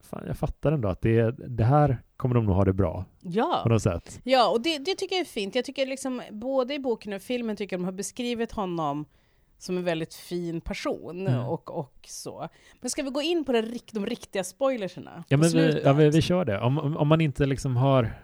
[0.03, 3.05] fan, jag fattar ändå att det, det här kommer de nog ha det bra.
[3.21, 4.19] Ja, på något sätt.
[4.23, 5.55] ja och det, det tycker jag är fint.
[5.55, 9.05] Jag tycker liksom både i boken och filmen tycker jag de har beskrivit honom
[9.57, 11.45] som en väldigt fin person mm.
[11.45, 12.49] och, och så.
[12.81, 15.23] Men ska vi gå in på det, de riktiga spoilerserna?
[15.27, 16.59] Ja, men vi, ja, vi, vi, kör det.
[16.59, 18.21] Om, om, om, man inte liksom har...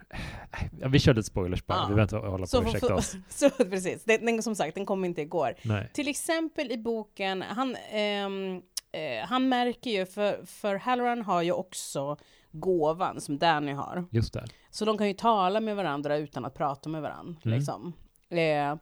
[0.80, 1.86] Ja, vi körde spoilers bara, ja.
[1.90, 3.16] vi behöver inte hålla på och ursäkta oss.
[3.30, 5.54] Så, precis, den, den, som sagt, den kom inte igår.
[5.62, 5.90] Nej.
[5.94, 8.62] Till exempel i boken, han, ehm,
[8.92, 12.18] eh, han märker ju, för, för Halloran har ju också
[12.52, 14.06] gåvan som Danny har.
[14.12, 14.46] Just det.
[14.70, 17.42] Så de kan ju tala med varandra utan att prata med varandra.
[17.46, 17.58] Mm.
[17.58, 17.94] Liksom.
[18.30, 18.76] Eh,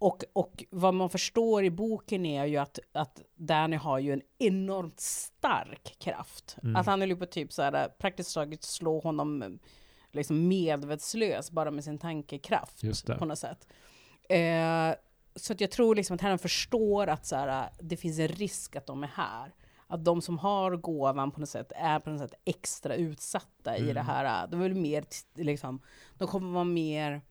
[0.00, 4.22] och, och vad man förstår i boken är ju att, att Danny har ju en
[4.38, 6.56] enormt stark kraft.
[6.62, 6.76] Mm.
[6.76, 9.58] Att han är på typ så här, praktiskt taget slå honom
[10.12, 12.82] liksom medvetslös bara med sin tankekraft
[13.18, 13.68] på något sätt.
[14.28, 14.94] Eh,
[15.36, 18.76] så att jag tror liksom att han förstår att så här, det finns en risk
[18.76, 19.54] att de är här.
[19.86, 23.90] Att de som har gåvan på något sätt är på något sätt extra utsatta mm.
[23.90, 24.46] i det här.
[24.46, 25.80] De, är mer, liksom,
[26.18, 27.22] de kommer vara mer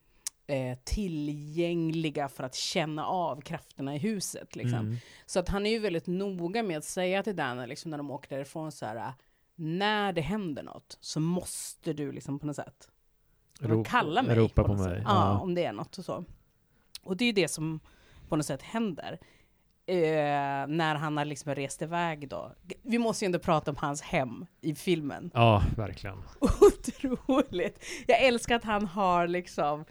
[0.50, 4.56] eh, tillgängliga för att känna av krafterna i huset.
[4.56, 4.80] Liksom.
[4.80, 4.98] Mm.
[5.26, 8.12] Så att han är ju väldigt noga med att säga till Dana, liksom, när de
[8.12, 9.14] åker därifrån, så här,
[9.56, 12.90] när det händer något så måste du liksom på något sätt
[13.60, 14.36] Rop, kalla mig.
[14.36, 15.02] Ropa på, på mig.
[15.06, 16.26] Ja, ja, om det är något och så.
[17.04, 17.80] Och det är ju det som
[18.30, 19.20] på något sätt händer.
[19.86, 22.52] Eh, när han har liksom rest iväg då.
[22.82, 25.32] Vi måste ju ändå prata om hans hem i filmen.
[25.34, 26.18] Ja, verkligen.
[26.40, 27.86] Otroligt!
[28.08, 29.86] Jag älskar att han har liksom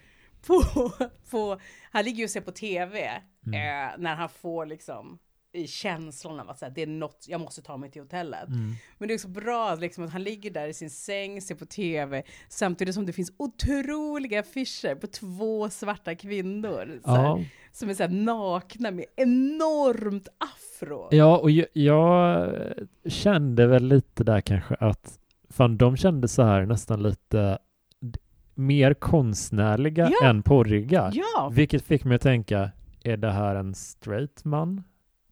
[0.46, 0.62] på,
[1.30, 1.60] på,
[1.90, 3.54] han ligger ju och ser på TV mm.
[3.54, 5.18] eh, när han får liksom
[5.52, 8.48] i känslan av att så här, det är något, jag måste ta mig till hotellet.
[8.48, 8.74] Mm.
[8.98, 11.66] Men det är så bra liksom, att han ligger där i sin säng, ser på
[11.66, 17.00] tv, samtidigt som det finns otroliga affischer på två svarta kvinnor.
[17.06, 17.40] Här, Ja.
[17.72, 21.08] Som är så här nakna med enormt afro.
[21.10, 22.52] ja, och jag, jag
[23.06, 25.18] kände väl lite där kanske att
[25.50, 27.58] fan, de kände så här nästan lite
[28.58, 30.26] mer konstnärliga Ja.
[30.28, 31.10] än porriga.
[31.14, 31.50] Ja!
[31.54, 32.70] Vilket fick mig att tänka,
[33.04, 34.82] är det här en straight man?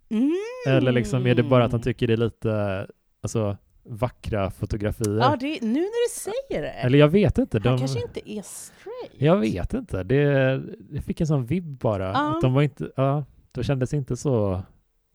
[0.08, 0.32] Mm.
[0.68, 2.86] Eller liksom är det bara att han tycker det är lite
[3.22, 5.18] alltså, vackra fotografier?
[5.18, 6.68] Ja, det, nu när du säger det.
[6.70, 7.58] Eller jag vet inte.
[7.58, 9.12] han De, kanske inte är straight.
[9.18, 10.02] Jag vet inte.
[10.02, 12.04] Det, det fick en sån vibb bara.
[12.04, 12.34] Ja.
[12.36, 14.62] Att de var inte, ja, de kändes inte så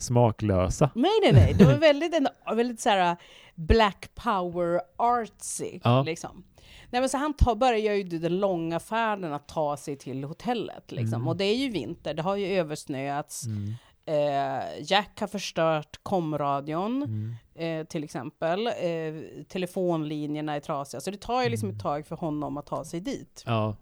[0.01, 0.89] smaklösa.
[0.95, 1.53] Nej, nej, nej.
[1.53, 3.17] Det var väldigt, ändå, väldigt så här uh,
[3.55, 5.79] black power artsy.
[5.83, 6.03] Ja.
[6.03, 6.43] Liksom.
[6.89, 10.91] Nej, men så han tar, börjar ju den långa färden att ta sig till hotellet.
[10.91, 11.13] Liksom.
[11.15, 11.27] Mm.
[11.27, 13.45] Och det är ju vinter, det har ju översnöats.
[13.45, 13.73] Mm.
[14.05, 17.35] Eh, Jack har förstört komradion, Mm.
[17.81, 18.67] eh, till exempel.
[18.67, 18.73] Eh,
[19.49, 21.01] telefonlinjerna är trasiga.
[21.01, 21.77] Så det tar ju liksom Mm.
[21.77, 23.43] ett tag för honom att ta sig dit.
[23.45, 23.75] Ja.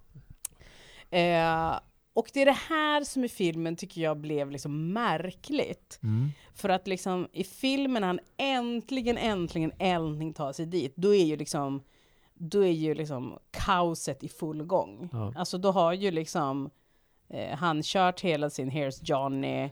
[2.13, 5.99] Och det är det här som i filmen tycker jag blev liksom märkligt.
[6.03, 6.29] Mm.
[6.55, 11.25] För att liksom i filmen när han äntligen, äntligen, äntligen tar sig dit, då är
[11.25, 11.81] ju liksom
[12.33, 15.09] då är ju liksom kaoset i full gång.
[15.11, 15.33] Ja.
[15.35, 16.69] Alltså då har ju liksom
[17.29, 19.63] eh, han kört hela sin Here's Johnny,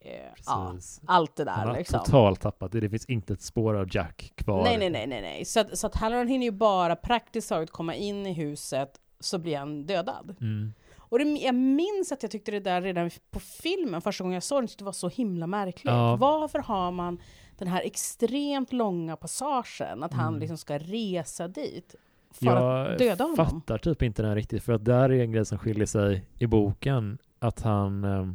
[0.00, 0.12] eh,
[0.46, 0.74] ja,
[1.06, 2.00] allt det Han där har liksom.
[2.04, 2.80] totalt tappat det.
[2.80, 4.62] Det finns inte ett spår av Jack kvar.
[4.62, 5.44] Nej, nej, nej, nej, nej.
[5.44, 9.38] Så att, så att Halloran hinner ju bara praktiskt taget komma in i huset så
[9.38, 10.36] blir han dödad.
[10.40, 10.72] Mm.
[11.10, 14.42] Och det, jag minns att jag tyckte det där redan på filmen, första gången jag
[14.42, 15.84] såg den, tyckte det var så himla märkligt.
[15.84, 16.16] Ja.
[16.16, 17.18] Varför har man
[17.58, 20.40] den här extremt långa passagen, att han Mm.
[20.40, 21.94] liksom ska resa dit
[22.30, 23.36] för Jag att döda honom?
[23.36, 26.24] fattar typ inte den här riktigt, för att där är en grej som skiljer sig
[26.38, 28.26] i boken, att han, eh,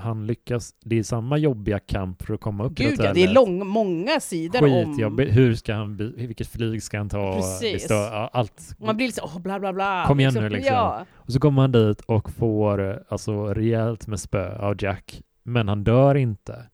[0.00, 3.14] han lyckas, det är samma jobbiga kamp för att komma upp till Gud ja, hotellet.
[3.14, 4.94] det är lång, många sidor om...
[4.94, 7.34] Skitjobbigt, hur ska han, vilket flyg ska han ta?
[7.36, 7.86] Precis.
[7.90, 8.74] Ja, allt.
[8.78, 10.04] Man blir så, åh, bla bla bla.
[10.06, 10.74] Kom igen nu, liksom.
[10.74, 15.68] Ja, Och så kommer han dit och får alltså rejält med spö av Jack, men
[15.68, 16.66] han dör inte,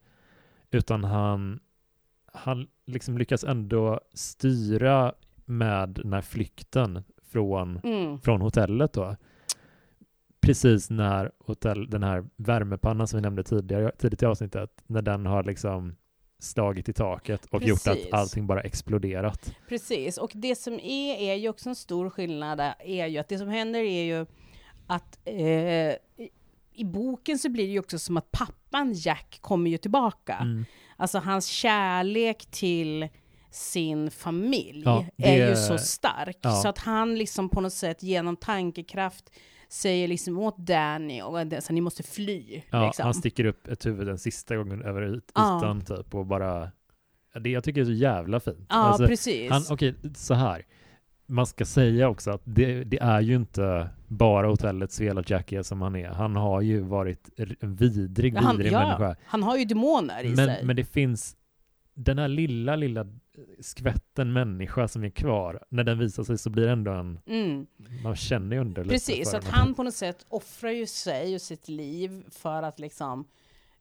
[0.71, 1.59] utan han,
[2.33, 5.13] han liksom lyckas ändå styra
[5.45, 8.19] med den här flykten från mm.
[8.19, 9.15] från hotellet då.
[10.41, 15.25] Precis när hotell, den här värmepannan som vi nämnde tidigare, tidigt i avsnittet, när den
[15.25, 15.95] har liksom
[16.39, 18.07] slagit i taket och gjort Precis.
[18.07, 19.55] att allting bara exploderat.
[19.69, 23.37] Precis, och det som är, är ju också en stor skillnad, är ju att det
[23.37, 24.25] som händer är ju
[24.87, 25.35] att eh,
[26.73, 30.33] i- boken så blir det ju också som att pappan Jack kommer ju tillbaka.
[30.41, 30.65] Mm.
[30.97, 33.07] Alltså hans kärlek till
[33.51, 36.37] sin familj Ja, är det- ju så stark.
[36.41, 36.51] ja.
[36.51, 39.29] Så att han liksom på något sätt genom tankekraft
[39.69, 42.61] säger liksom åt Danny och så ni måste fly.
[42.71, 43.03] Ja, liksom.
[43.03, 45.57] Han sticker upp ett huvud en sista gången över yt- Ja.
[45.59, 46.71] ytan typ och bara
[47.33, 48.65] ja, det jag tycker är så jävla fint.
[48.69, 49.51] Ja, Alltså, precis.
[49.51, 50.61] han, okej, så här.
[51.29, 55.51] Man ska säga också att det, det är ju inte bara hotellets fel att Jack
[55.51, 56.07] är som han är.
[56.09, 59.15] Han har ju varit en vidrig, han, vidrig ja, människa.
[59.25, 60.45] han har ju demoner i sig.
[60.45, 61.35] Men, men det finns
[61.93, 63.05] den här lilla, lilla
[63.59, 65.63] skvätten människa som är kvar.
[65.69, 67.67] När den visar sig så blir det ändå en, mm.
[68.03, 71.41] man känner ju lite Precis, så att han på något sätt offrar ju sig och
[71.41, 73.27] sitt liv för att liksom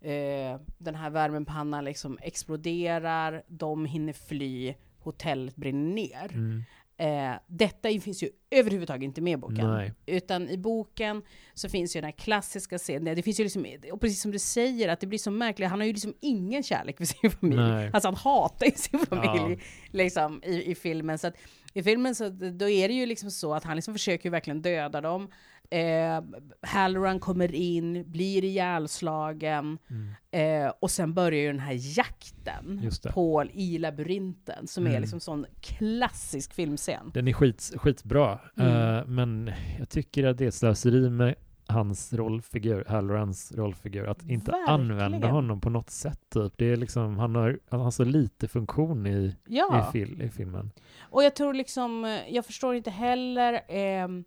[0.01, 6.31] eh, den här värmepannan liksom exploderar, de hinner fly, hotellet brinner ner.
[6.33, 6.63] Mm,
[6.99, 9.71] Eh, detta finns ju överhuvudtaget inte med i boken.
[9.71, 11.23] nej, Utan i boken
[11.55, 14.39] så finns ju den här klassiska scenen, det finns ju liksom, och precis som du
[14.39, 17.57] säger, att det blir så märkligt, han har ju liksom ingen kärlek för sin familj.
[17.61, 17.91] nej.
[17.93, 19.67] Alltså han hatar ju sin familj Ja.
[19.91, 21.19] liksom, i, i filmen.
[21.19, 21.35] Så att,
[21.75, 25.01] I filmen så då är det ju liksom så att han liksom försöker verkligen döda
[25.01, 25.29] dem.
[25.71, 26.21] Eh,
[26.63, 33.45] Halloran kommer in, blir ihjälslagen Mm, eh, och sen börjar ju den här jakten på
[33.53, 35.01] i labyrinten som är Mm.
[35.03, 37.11] liksom sån klassisk filmscen.
[37.15, 38.97] Den är skit, skitbra, Mm.
[38.97, 41.35] Eh, men jag tycker att det är slöseri med
[41.69, 44.81] hans rollfigur, Hallorans rollfigur, att inte Verkligen.
[44.81, 46.21] använda honom på något sätt.
[46.35, 46.53] Typ.
[46.57, 50.29] Det är liksom, han har, han har så lite funktion i, Ja, i, fil, i
[50.29, 50.71] filmen.
[51.01, 54.25] och jag tror liksom, eh, jag förstår inte heller ehm,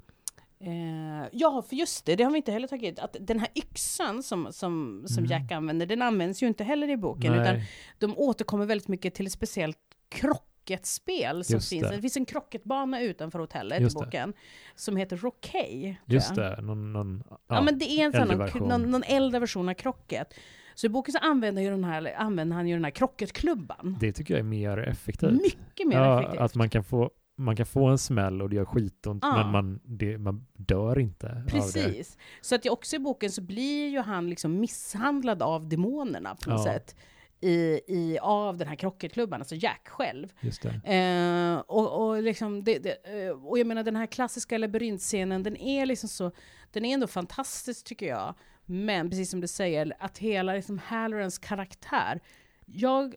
[0.64, 4.24] Eh, ja, för just det, det har vi inte heller tagit att den här yxan
[4.24, 5.32] som, som, som Mm.
[5.32, 9.14] Jack använder, den används ju inte heller i boken, utan Nej, de återkommer väldigt mycket
[9.14, 9.78] till ett speciellt
[10.10, 11.90] krocketspel som Just finns.
[11.90, 11.96] det.
[11.96, 12.02] Det.
[12.02, 14.06] finns en krocketbana utanför hotellet Just i det.
[14.06, 14.34] boken,
[14.76, 15.96] som heter Rockey.
[16.06, 16.62] just det.
[16.62, 19.70] Någon, någon, Ja, ja, men det är en sån äldre någon, någon, någon äldre version
[19.70, 20.34] av krocket.
[20.76, 23.98] Så i boken så använder, ju den här, använder han ju den här krocketklubban.
[24.00, 25.32] det tycker jag är mer effektivt.
[25.32, 26.42] Mycket mer ja, effektivt.
[26.42, 29.38] Att man kan få man kan få en smäll och det gör skitont, Ja.
[29.44, 31.44] men man, det, man dör inte.
[31.48, 32.18] Precis.
[32.42, 36.66] Så att också i boken så blir ju han liksom misshandlad av demonerna på något
[36.66, 36.74] Ja.
[36.74, 36.96] sätt.
[37.42, 40.28] I, i, av den här krockerklubban, alltså Jack själv.
[40.42, 40.94] Just det.
[40.96, 45.58] Eh, och, och, liksom det, det, eh, och jag menar den här klassiska labyrintscenen, den
[45.58, 46.32] är liksom så,
[46.72, 48.36] den är ändå fantastisk tycker jag.
[48.66, 52.20] Men precis som du säger, att hela liksom Hallorans karaktär,
[52.66, 53.16] jag,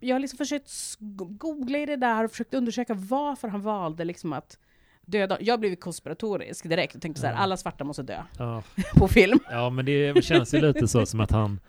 [0.00, 0.70] jag har liksom försökt
[1.28, 4.58] googla i det där och försökt undersöka varför han valde liksom att
[5.06, 5.38] döda.
[5.40, 7.38] Jag blev konspiratorisk direkt och tänkte så här, Ja.
[7.38, 8.62] alla svarta måste dö Ja.
[8.96, 9.38] på film.
[9.50, 11.60] Ja, men det känns ju lite så som att han,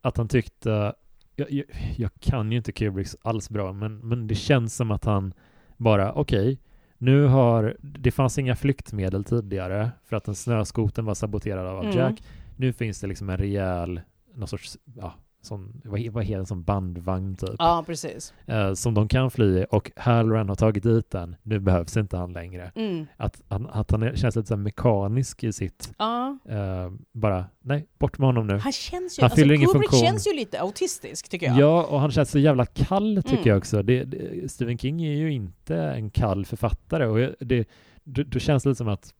[0.00, 0.94] att han tyckte,
[1.36, 1.64] jag, jag,
[1.96, 5.34] jag kan ju inte Kubricks alls bra, men, men det känns som att han
[5.76, 6.60] bara, okej,
[6.98, 11.96] nu har, det fanns inga flyktmedel tidigare för att en snöskoten var saboterad av Mm.
[11.96, 12.22] Jack.
[12.56, 14.00] Nu finns det liksom en rejäl,
[14.34, 18.34] någon sorts, ja, sån, vad, he- vad heter det, som bandvagn typ, Ja, precis.
[18.46, 22.32] eh, som de kan fly och Halloran har tagit dit den, nu behövs inte han
[22.32, 22.72] längre.
[22.74, 23.06] Mm.
[23.16, 26.38] Att, han- att han är, känns lite så mekanisk i sitt Ja.
[26.48, 28.58] Eh, bara, nej, bort med honom nu.
[28.58, 30.06] Han känns ju, Han fyller alltså, ingen Kubrick funktion.
[30.08, 31.58] känns ju lite autistisk tycker jag.
[31.58, 33.48] Ja, och han känns så jävla kall tycker Mm.
[33.48, 33.82] jag också.
[33.82, 37.68] Det, det, Stephen King är ju inte en kall författare och det,
[38.04, 39.14] då, då känns det lite som att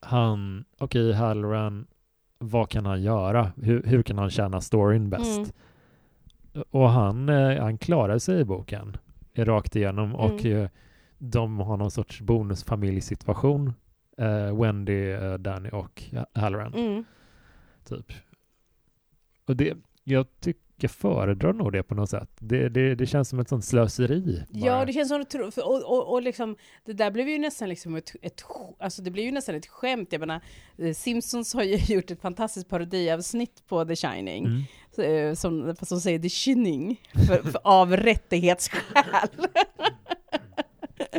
[0.00, 1.86] han, okej, Halloran,
[2.38, 3.52] vad kan han göra?
[3.56, 5.38] Hur, hur kan han tjäna storyn bäst?
[5.38, 6.64] Mm.
[6.70, 8.96] Och han, eh, han klarar sig i boken
[9.34, 10.56] eh, rakt igenom och Mm.
[10.62, 10.68] eh,
[11.18, 13.72] de har någon sorts bonusfamiljsituation.
[14.60, 16.02] Wendy, Danny och
[16.34, 16.74] Halloran.
[16.74, 17.04] Mm.
[17.84, 18.12] typ.
[19.46, 22.30] Och det, jag tycker, jag föredrar nog det på något sätt.
[22.38, 24.42] Det, det, det känns som ett sånt slöseri.
[24.50, 24.66] bara.
[24.66, 27.96] Ja, det känns som att och, och, och liksom, det där blev ju nästan liksom
[27.96, 28.44] ett, ett,
[28.78, 30.08] alltså det blev ju nästan ett skämt.
[30.12, 30.40] Jag menar,
[30.78, 34.62] eh, Simpsons har ju gjort ett fantastiskt parodiavsnitt på The Shining, Mm.
[34.94, 39.28] så, eh, som, som säger The Shining, för, för, av rättighetsskäl.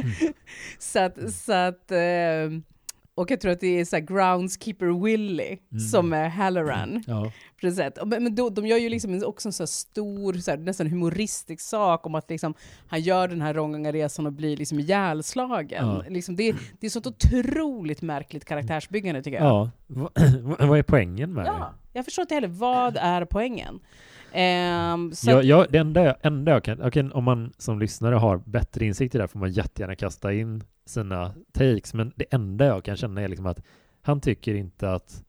[0.79, 1.97] så att, så att eh,
[3.19, 5.79] och jag tror att det är så groundskeeper Willy Mm.
[5.79, 7.03] som är Halloran.
[7.07, 7.31] Ja.
[7.61, 7.97] det sätt.
[7.97, 11.61] Och Men, då, de gör ju liksom också en så stor, så här, nästan humoristisk
[11.61, 12.53] sak om att liksom,
[12.87, 15.87] han gör den här långa resan och blir liksom ihjälslagen.
[15.87, 16.03] Ja.
[16.09, 19.45] Liksom det, det är sånt otroligt märkligt karaktärsbyggande tycker jag.
[19.47, 19.69] ja.
[19.87, 20.09] Va-
[20.67, 23.79] vad är poängen med Ja, jag förstår inte heller, vad är poängen?
[24.33, 25.15] Det?
[25.15, 28.37] så Jag, jag, det enda jag, enda jag kan, okej, om man som lyssnare har
[28.37, 32.65] bättre insikt i det här får man jättegärna kasta in sina takes, men det enda
[32.65, 33.61] jag kan känna är liksom att
[34.01, 35.23] han tycker inte att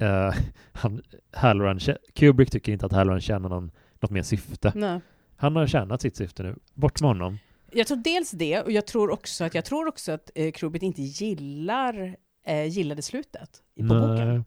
[0.00, 0.34] eh,
[0.72, 1.80] han, Halloran,
[2.14, 3.70] Kubrick tycker inte att Halloran tjänar någon,
[4.00, 4.72] något mer syfte.
[4.74, 5.00] nej.
[5.38, 6.56] Han har tjänat sitt syfte nu.
[6.74, 7.38] Bort med honom.
[7.72, 10.82] Jag tror dels det, och jag tror också att, jag tror också att eh, Krubit
[10.82, 12.16] inte gillar,
[12.46, 14.44] eh, gillade slutet på boken.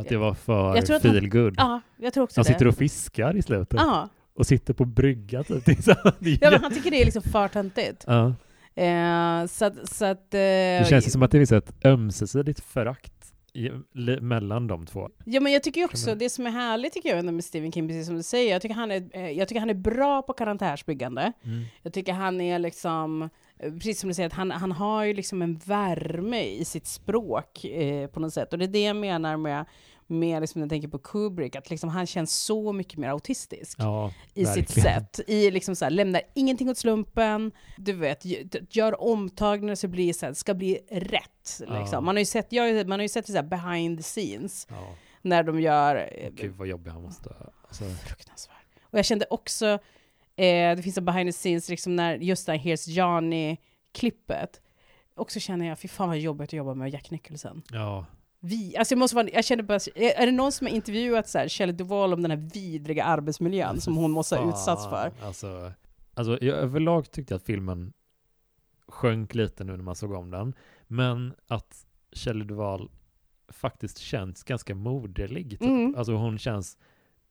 [0.00, 1.54] Att det var för Jag tror att han- feel good.
[1.56, 2.52] Ja, jag tror också Han det.
[2.52, 3.80] sitter och fiskar i slutet.
[3.80, 5.62] Ja, Och sitter på brygga typ.
[6.40, 8.04] Ja, men han tycker det är liksom för töntigt.
[8.06, 8.34] ja.
[8.74, 12.60] Eh, så att, så att, eh, Det känns ju som att det finns ett ömsesidigt
[12.60, 13.12] förakt
[13.52, 15.08] i, li, mellan de två.
[15.24, 17.88] Ja men jag tycker också, det som är härligt tycker jag ändå med Stephen King,
[17.88, 20.32] precis som du säger, jag tycker han är, eh, jag tycker han är bra på
[20.32, 21.32] karaktärsbyggande.
[21.82, 23.22] Jag tycker han är liksom,
[23.58, 26.86] eh, precis som du säger, att han, han har ju liksom en värme i sitt
[26.86, 28.52] språk eh, på något sätt.
[28.52, 29.64] Och det är det jag menar med,
[30.10, 33.76] med liksom, när jag tänker på Kubrick, att liksom han känns så mycket mer autistisk.
[33.80, 34.82] Ja, i sitt verkligen.
[35.00, 35.20] sätt.
[35.26, 38.22] I liksom så här, lämnar ingenting åt slumpen, du vet,
[38.76, 41.60] gör omtagningar så blir så här, ska bli rätt.
[41.68, 41.80] Ja.
[41.80, 42.04] Liksom.
[42.04, 44.94] Man har ju sett, jag, man har ju sett så här behind the scenes, Ja.
[45.22, 45.96] när de gör...
[46.14, 47.30] eh, Gud vad jobbig han måste...
[47.68, 48.56] Alltså, Fruktansvärt.
[48.82, 49.66] Och jag kände också,
[50.36, 54.60] eh, det finns en behind the scenes, liksom när just det här Here's Johnny-klippet,
[55.14, 57.62] också känner jag, fy fan vad jobbigt att jobba med Jack Nicholson.
[57.72, 58.06] ja.
[58.40, 61.38] Vi, alltså jag, måste vara, jag känner bara, är det någon som har intervjuat så
[61.38, 65.12] här, Shelley Duvall om den här vidriga arbetsmiljön som hon måste ha utsatts för?
[65.22, 65.72] Alltså,
[66.14, 67.92] alltså jag överlag tyckte att filmen
[68.88, 70.54] sjönk lite nu när man såg om den.
[70.86, 72.90] Men att Shelley Duvall
[73.48, 75.50] faktiskt känns ganska moderlig.
[75.50, 75.62] Typ.
[75.62, 75.94] Mm.
[75.96, 76.78] Alltså hon känns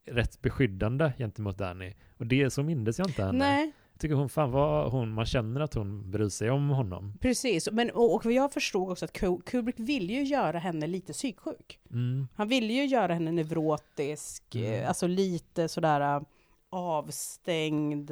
[0.06, 1.94] rätt beskyddande gentemot Danny.
[2.18, 3.38] Och det så mindes jag inte henne.
[3.38, 7.14] Nej, tycker hon fan var hon, man känner att hon bryr sig om honom.
[7.22, 7.70] precis.
[7.72, 11.80] Men, och, och jag förstod också att Ku- Kubrick ville ju göra henne lite psyksjuk.
[11.92, 12.28] Mm.
[12.36, 14.74] Han ville ju göra henne neurotisk, Mm.
[14.74, 16.22] eh, alltså lite sådär äh,
[16.70, 18.12] avstängd.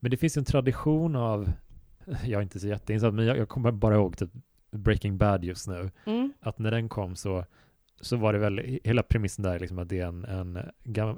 [0.00, 1.50] Men det finns en tradition av,
[2.24, 4.30] jag är inte så jätteinsatt, men jag, jag kommer bara ihåg typ
[4.70, 5.90] Breaking Bad just nu.
[6.06, 6.32] Mm.
[6.40, 7.44] att när den kom så,
[8.00, 10.56] så var det väl hela premissen där liksom att det är en, en,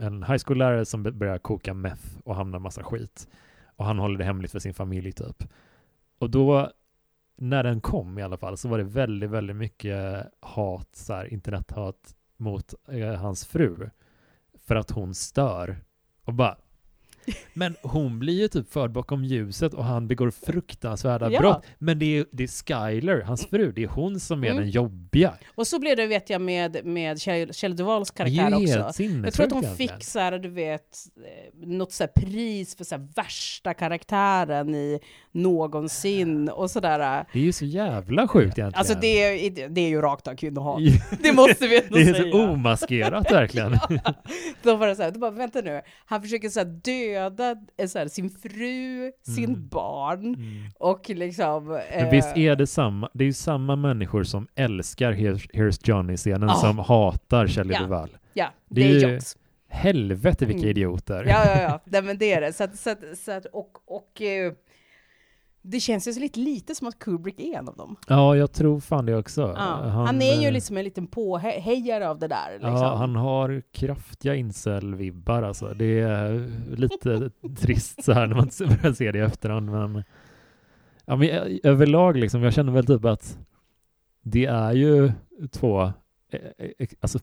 [0.01, 3.29] en high school-lärare som börjar koka meth och hamnar massa skit.
[3.83, 5.45] Och han håller det hemligt för sin familj typ.
[6.19, 6.71] Och då,
[7.37, 11.33] när den kom i alla fall, så var det väldigt, väldigt mycket hat, så här,
[11.33, 13.91] internethat mot eh, hans fru.
[14.59, 15.77] För att hon stör.
[16.25, 16.59] Och bara,
[17.53, 21.41] men hon blir ju typ förd bakom ljuset och han begår fruktansvärda Ja.
[21.41, 21.65] brott.
[21.79, 24.63] Men det är, det är Skyler, hans fru, det är hon som är Mm.
[24.63, 25.35] den jobbiga.
[25.55, 29.03] Och så blev det vet jag med, med Kjell, Kjell Duvals karaktär också.
[29.03, 32.85] Jag tror att hon fick så här, du vet, eh, något så här pris för
[32.85, 35.01] så här värsta karaktären i
[35.33, 37.25] någonsin och sådär.
[37.33, 38.75] Det är ju så jävla sjukt egentligen.
[38.75, 40.81] Alltså det är, det är ju rakt av kvinnohat.
[41.23, 42.33] Det måste vi ändå Det är säga.
[42.33, 43.73] så omaskerat verkligen.
[44.63, 47.87] Då var det så här, då bara, vänta nu, han försöker så här döda eh,
[47.89, 49.69] så här, sin fru, sin Mm.
[49.69, 50.71] barn Mm.
[50.79, 51.67] och liksom...
[51.67, 55.81] Men eh, visst är det samma, det är ju samma människor som älskar Here's, Here's
[55.89, 56.55] Johnny-scenen Ja.
[56.55, 57.81] som hatar Shelley Ja.
[57.83, 58.09] Duvall.
[58.35, 59.37] Ja, det det, är är ju- Jones.
[59.69, 60.71] Helvete vilka Mm.
[60.71, 61.25] idioter.
[61.29, 62.53] Ja, ja, ja, Nej, men det är det.
[62.53, 64.53] Så att, så att, så att, och, och eh,
[65.63, 67.97] det känns ju så lite, lite som att Kubrick är en av dem.
[68.09, 69.41] Ja, jag tror fan det också.
[69.57, 69.89] Ja.
[69.89, 72.53] Han, är ju eh, liksom en liten påhejare av det där.
[72.53, 72.71] Liksom.
[72.73, 75.75] Ja, han har kraftiga incel-vibbar alltså.
[75.75, 79.71] Det är lite trist så här när man börjar se det i efterhand.
[79.71, 80.05] Men,
[81.05, 83.39] ja, men ö- överlag liksom, jag känner väl typ att
[84.23, 85.13] det är ju
[85.51, 86.41] två, eh,
[86.79, 87.19] eh, alltså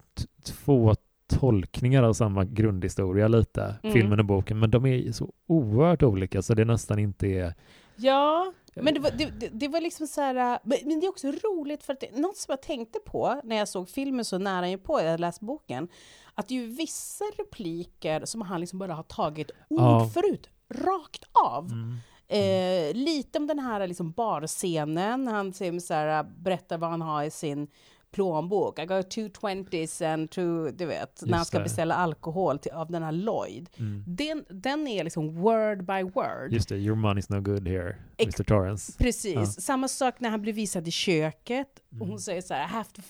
[0.45, 0.95] två
[1.27, 3.93] tolkningar av samma grundhistoria lite, Mm.
[3.93, 7.53] filmen och boken, men de är så oerhört olika så det nästan inte är...
[7.99, 11.27] Ja, men det var, det, det, var liksom så här, äh, men, det är också
[11.27, 14.77] roligt för att det, något som jag tänkte på när jag såg filmen så nära
[14.77, 15.87] på, jag läste boken,
[16.35, 20.09] att det är ju vissa repliker som han liksom bara har tagit ord Ja.
[20.13, 21.65] för ut, rakt av.
[21.65, 21.97] Mm.
[22.31, 27.23] Eh, lite om den här liksom barscenen, han säger så här, berättar vad han har
[27.23, 27.67] i sin
[28.11, 28.79] plånbok.
[28.79, 31.63] I got two twenties and two, du vet, när han ska det.
[31.63, 33.69] beställa alkohol till, av den här Lloyd.
[33.77, 34.03] Mm.
[34.07, 36.53] Den, den är liksom word by word.
[36.53, 38.43] Just det, your money's no good here, Ex- Mr.
[38.43, 38.93] Torrance.
[38.97, 39.33] Precis.
[39.35, 39.45] Ja.
[39.45, 41.79] Samma sak när han blir visad i köket.
[41.89, 42.09] Och Mm.
[42.09, 43.01] hon säger så här, I have to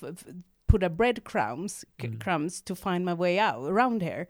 [0.68, 2.20] put a breadcrumbs Mm.
[2.20, 4.26] crumbs to find my way out, around here.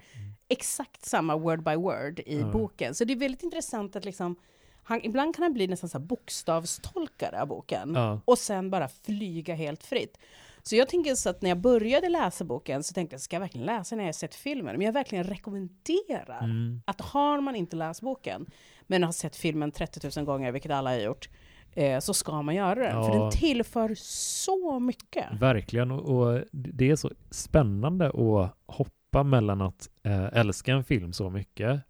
[0.49, 2.47] Exakt samma word by word i Ja.
[2.53, 2.95] boken.
[2.95, 4.37] Så det är väldigt intressant att liksom,
[4.83, 7.93] han, ibland kan han bli nästan så här bokstavstolkare av boken.
[7.95, 8.21] Ja.
[8.25, 10.18] Och sen bara flyga helt fritt.
[10.63, 13.41] Så jag tänker så att när jag började läsa boken så tänkte jag, ska jag
[13.41, 14.77] verkligen läsa när jag sett filmen?
[14.77, 16.83] Men jag verkligen rekommenderar Mm.
[16.85, 18.47] att har man inte läst boken,
[18.87, 21.29] men har sett filmen 30 000 gånger, vilket alla har gjort,
[21.73, 23.05] eh, så ska man göra den.
[23.05, 23.23] För Ja.
[23.23, 25.27] den tillför så mycket.
[25.41, 31.31] Verkligen, och, det är så spännande att hoppa mellan att eh, älska en film så
[31.31, 31.81] mycket,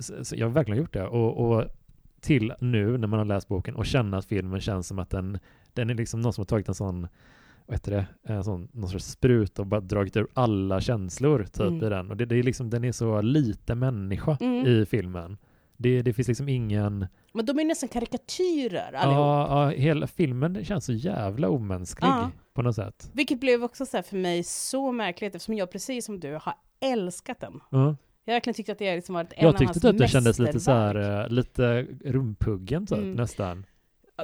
[0.00, 1.64] så jag har verkligen gjort det, och, och
[2.20, 5.38] till nu när man har läst boken och känna att filmen känns som att den,
[5.72, 7.08] den är liksom någon som har tagit en sån
[7.66, 11.60] vad heter det, en sån, någon sorts sprut och bara dragit ur alla känslor typ
[11.60, 11.82] Mm.
[11.84, 12.10] i den.
[12.10, 14.66] Och det, det är liksom, den är så lite människa Mm.
[14.66, 15.38] i filmen.
[15.76, 17.06] Det, det finns liksom ingen...
[17.34, 19.16] Men de är nästan karikatyrer allihop.
[19.18, 22.30] Ja, ja, hela filmen känns så jävla omänsklig Ja.
[22.54, 23.10] på något sätt.
[23.12, 27.40] Vilket blev också så för mig så märkligt eftersom jag precis som du har älskat
[27.40, 27.60] den.
[27.70, 27.96] Ja.
[28.24, 30.38] Jag verkligen tyckt att det liksom varit en Jag av tyckte hans typ det kändes
[30.38, 33.12] lite så här, eh, lite rumpuggen typ Mm.
[33.12, 33.66] nästan.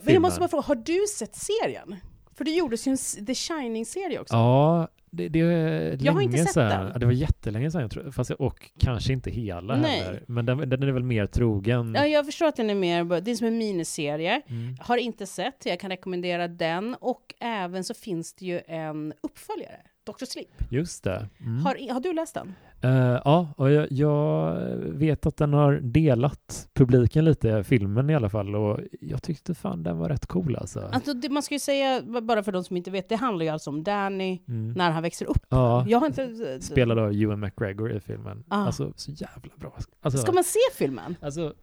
[0.05, 1.97] Men jag måste bara fråga, har du sett serien?
[2.39, 4.35] För det gjordes ju en The Shining-serie också.
[4.35, 6.87] Ja, det, det är Jag har inte sett sedan.
[6.87, 7.01] den.
[7.01, 10.01] Det var jättelänge sedan jag tror, fast och kanske inte hela Nej.
[10.01, 10.25] heller.
[10.29, 11.95] Men den, den är väl mer trogen.
[11.99, 14.43] Ja, jag förstår att den är mer, det är som en miniserie.
[14.49, 14.77] Mm.
[14.81, 16.95] Har inte sett, jag kan rekommendera den.
[16.95, 19.81] Och även så finns det ju en uppföljare,
[20.13, 20.25] Dr.
[20.25, 20.49] Sleep.
[20.71, 21.29] Just det.
[21.41, 21.65] Mm.
[21.65, 22.55] Har, har du läst den?
[22.81, 28.31] Eh, ja, och jag, jag vet att den har delat publiken lite, filmen i alla
[28.31, 30.81] fall, och jag tyckte fan den var rätt cool alltså.
[30.93, 33.51] Alltså, det, man ska ju säga, bara för de som inte vet, det handlar ju
[33.51, 34.73] alltså om Danny Mm.
[34.73, 35.47] när han växer upp.
[35.49, 36.61] Ja, Jag har inte...
[36.61, 38.45] spelad av Ewan McGregor i filmen.
[38.49, 38.57] Ah.
[38.67, 39.77] Alltså, så jävla bra.
[40.01, 41.17] Alltså, Ska man se filmen?
[41.21, 41.55] alltså,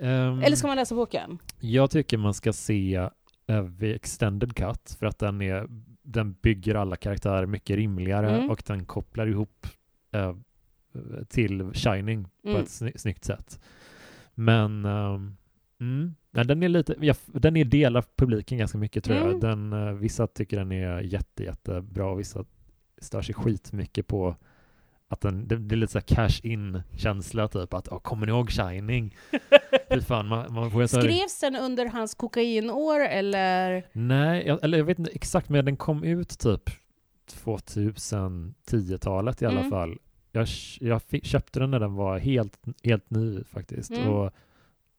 [0.00, 1.38] ehm, Eller ska man läsa boken?
[1.60, 3.08] Jag tycker man ska se
[3.50, 5.66] uh, extended cut för att den, är,
[6.02, 8.50] den bygger alla karaktärer mycket rimligare Mm.
[8.50, 9.66] och den kopplar ihop
[10.12, 10.34] eh,
[11.28, 12.62] till Shining på Mm.
[12.62, 13.60] ett sny- snyggt sätt.
[14.34, 15.36] Men ehm,
[15.80, 19.26] mm, den är lite, ja, den är del av publiken ganska mycket tror jag.
[19.28, 19.40] Mm.
[19.40, 22.44] Den, eh, vissa tycker den är jätte, jättebra vissa
[22.98, 24.36] stör sig skitmycket på
[25.12, 28.32] att den, det, är lite så här cash in känsla typ att, oh, kommer ni
[28.32, 29.16] ihåg Shining?
[29.90, 33.86] Fy fan, man, man får Skrevs den under hans kokainår eller?
[33.92, 36.70] Nej, jag, eller jag vet inte exakt, men den kom ut typ
[37.44, 39.70] 2010-talet i alla Mm.
[39.70, 39.98] fall.
[40.32, 40.48] Jag,
[40.80, 43.90] jag fick, köpte den när den var helt, helt ny faktiskt.
[43.90, 44.08] Mm.
[44.08, 44.32] Och,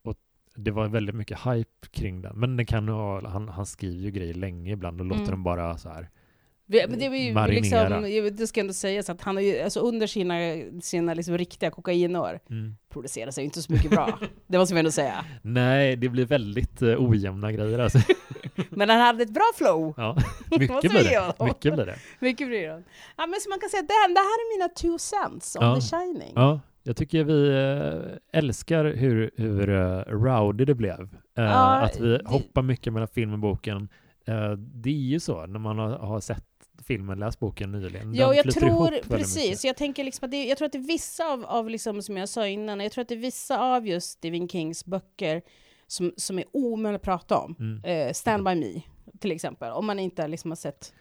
[0.04, 0.16] och
[0.56, 2.36] det var väldigt mycket hype kring den.
[2.40, 5.32] Men den kan ha, han, han skriver ju grejer länge ibland och låter Mm.
[5.32, 6.10] den bara så här.
[6.66, 8.00] Vi- Men det var ju Marinera.
[8.00, 10.34] liksom, det ska ändå sägas att han har ju, alltså under sina,
[10.82, 12.76] sina liksom riktiga kokainår, Mm.
[12.90, 14.20] producerar sig inte så mycket bra.
[14.48, 15.26] det måste vi ändå säga.
[15.42, 18.00] Nej, det blir väldigt uh, ojämna grejer alltså.
[18.70, 19.94] Men han hade ett bra flow.
[19.98, 20.18] ja,
[20.60, 21.46] mycket blir det.
[21.46, 21.96] Mycket blir det.
[22.20, 22.84] Mycket blir det.
[23.18, 25.76] Ja, men så man kan säga att det här, är mina two cents om Ja.
[25.76, 26.34] The Shining.
[26.36, 27.50] Ja, Jag tycker vi
[28.34, 31.10] eh, älskar hur, hur uh, rowdy det blev.
[31.36, 31.44] Ja,
[31.82, 33.90] att vi det- hoppar mycket mellan film och boken.
[34.58, 36.46] Det är ju så när man har, har sett
[36.84, 38.14] filmen, läst boken nyligen.
[38.16, 40.88] Ja, och jag tror, precis, jag tänker liksom att det, jag tror att det är
[40.88, 43.88] vissa av, av liksom, som jag sa innan, jag tror att det är vissa av
[43.88, 45.42] just Stephen Kings böcker
[45.88, 47.56] som, som är omöjliga att prata om.
[47.60, 47.84] Mm.
[47.84, 48.82] Eh, Stand By Me,
[49.20, 50.94] till exempel, om man inte liksom har sett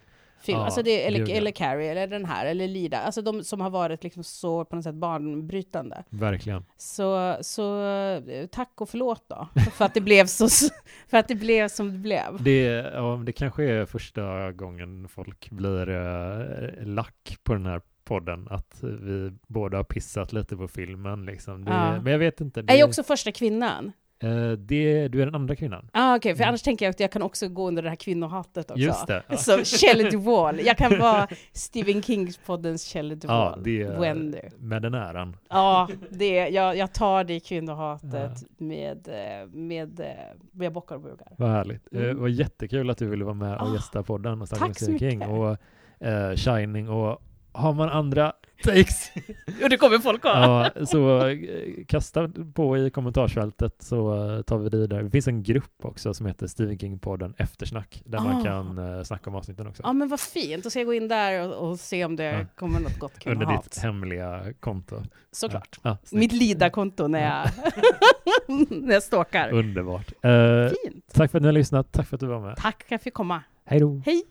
[0.43, 3.61] film, Ja, alltså det, eller, eller Carrie, eller den här, eller Lida, alltså de som
[3.61, 6.05] har varit liksom så på något sätt banbrytande.
[6.11, 6.65] Verkligen.
[6.77, 10.49] Så, så eh, tack och förlåt då, för att det blev så,
[11.09, 12.43] för att det blev som det blev.
[12.43, 12.63] Det,
[12.95, 18.79] ja, det kanske är första gången folk blir uh, lack på den här podden, att
[18.83, 21.25] vi båda har pissat lite på filmen.
[21.25, 21.65] Liksom.
[21.65, 22.01] Det, Ja.
[22.01, 22.63] Men jag vet inte.
[22.63, 23.93] Det, Är jag också första kvinnan?
[24.23, 25.89] Eh, det, du är den andra kvinnan.
[25.93, 26.49] Ah, Okej, för Mm.
[26.49, 28.83] annars tänker jag att jag kan också gå under det här kvinnohatet också.
[28.83, 29.23] Just det.
[29.29, 29.37] Ja.
[29.37, 30.61] Så Shelley Duvall.
[30.65, 33.63] Jag kan vara Stephen Kings-poddens Shelley Ja, Duvall.
[33.63, 34.39] det, Wendy.
[34.59, 35.37] med den äran.
[35.49, 40.07] Ja, det, jag, jag tar det kvinnohatet med, eh, med, eh,
[40.53, 41.33] med bockar och bugar.
[41.39, 41.93] Vad härligt.
[41.93, 42.05] Mm.
[42.07, 44.75] Det var jättekul att du ville vara med och Ah, gästa podden och snacka om
[44.75, 45.57] Stephen King och
[46.01, 47.23] eh, Shining och
[47.53, 48.33] har man andra
[48.65, 49.11] takes
[49.63, 50.71] Och det kommer folk ha.
[50.75, 51.37] ja, så eh,
[51.89, 55.03] kasta på i kommentarsfältet så eh, tar vi det där.
[55.03, 58.45] Det finns en grupp också som heter Stephen King-podden Eftersnack där man Ah.
[58.45, 59.83] kan eh, snacka om avsnitten också.
[59.87, 62.25] Ja men vad fint, då ska jag gå in där och, och se om det
[62.25, 62.47] Ja.
[62.57, 63.65] kommer något gott under kvinnohat.
[63.65, 65.03] ditt hemliga konto.
[65.33, 65.79] Såklart.
[65.83, 66.21] Ja, snyggt.
[66.33, 67.49] Mitt Lida-konto när jag,
[68.71, 69.51] när jag stalkar.
[69.53, 70.13] Underbart.
[70.25, 70.33] Eh,
[70.85, 71.05] Fint.
[71.15, 71.93] tack för att ni har lyssnat.
[71.93, 72.57] Tack för att du var med.
[72.57, 73.43] Tack för att jag fick komma.
[73.65, 74.03] Hej då.
[74.07, 74.23] Hej!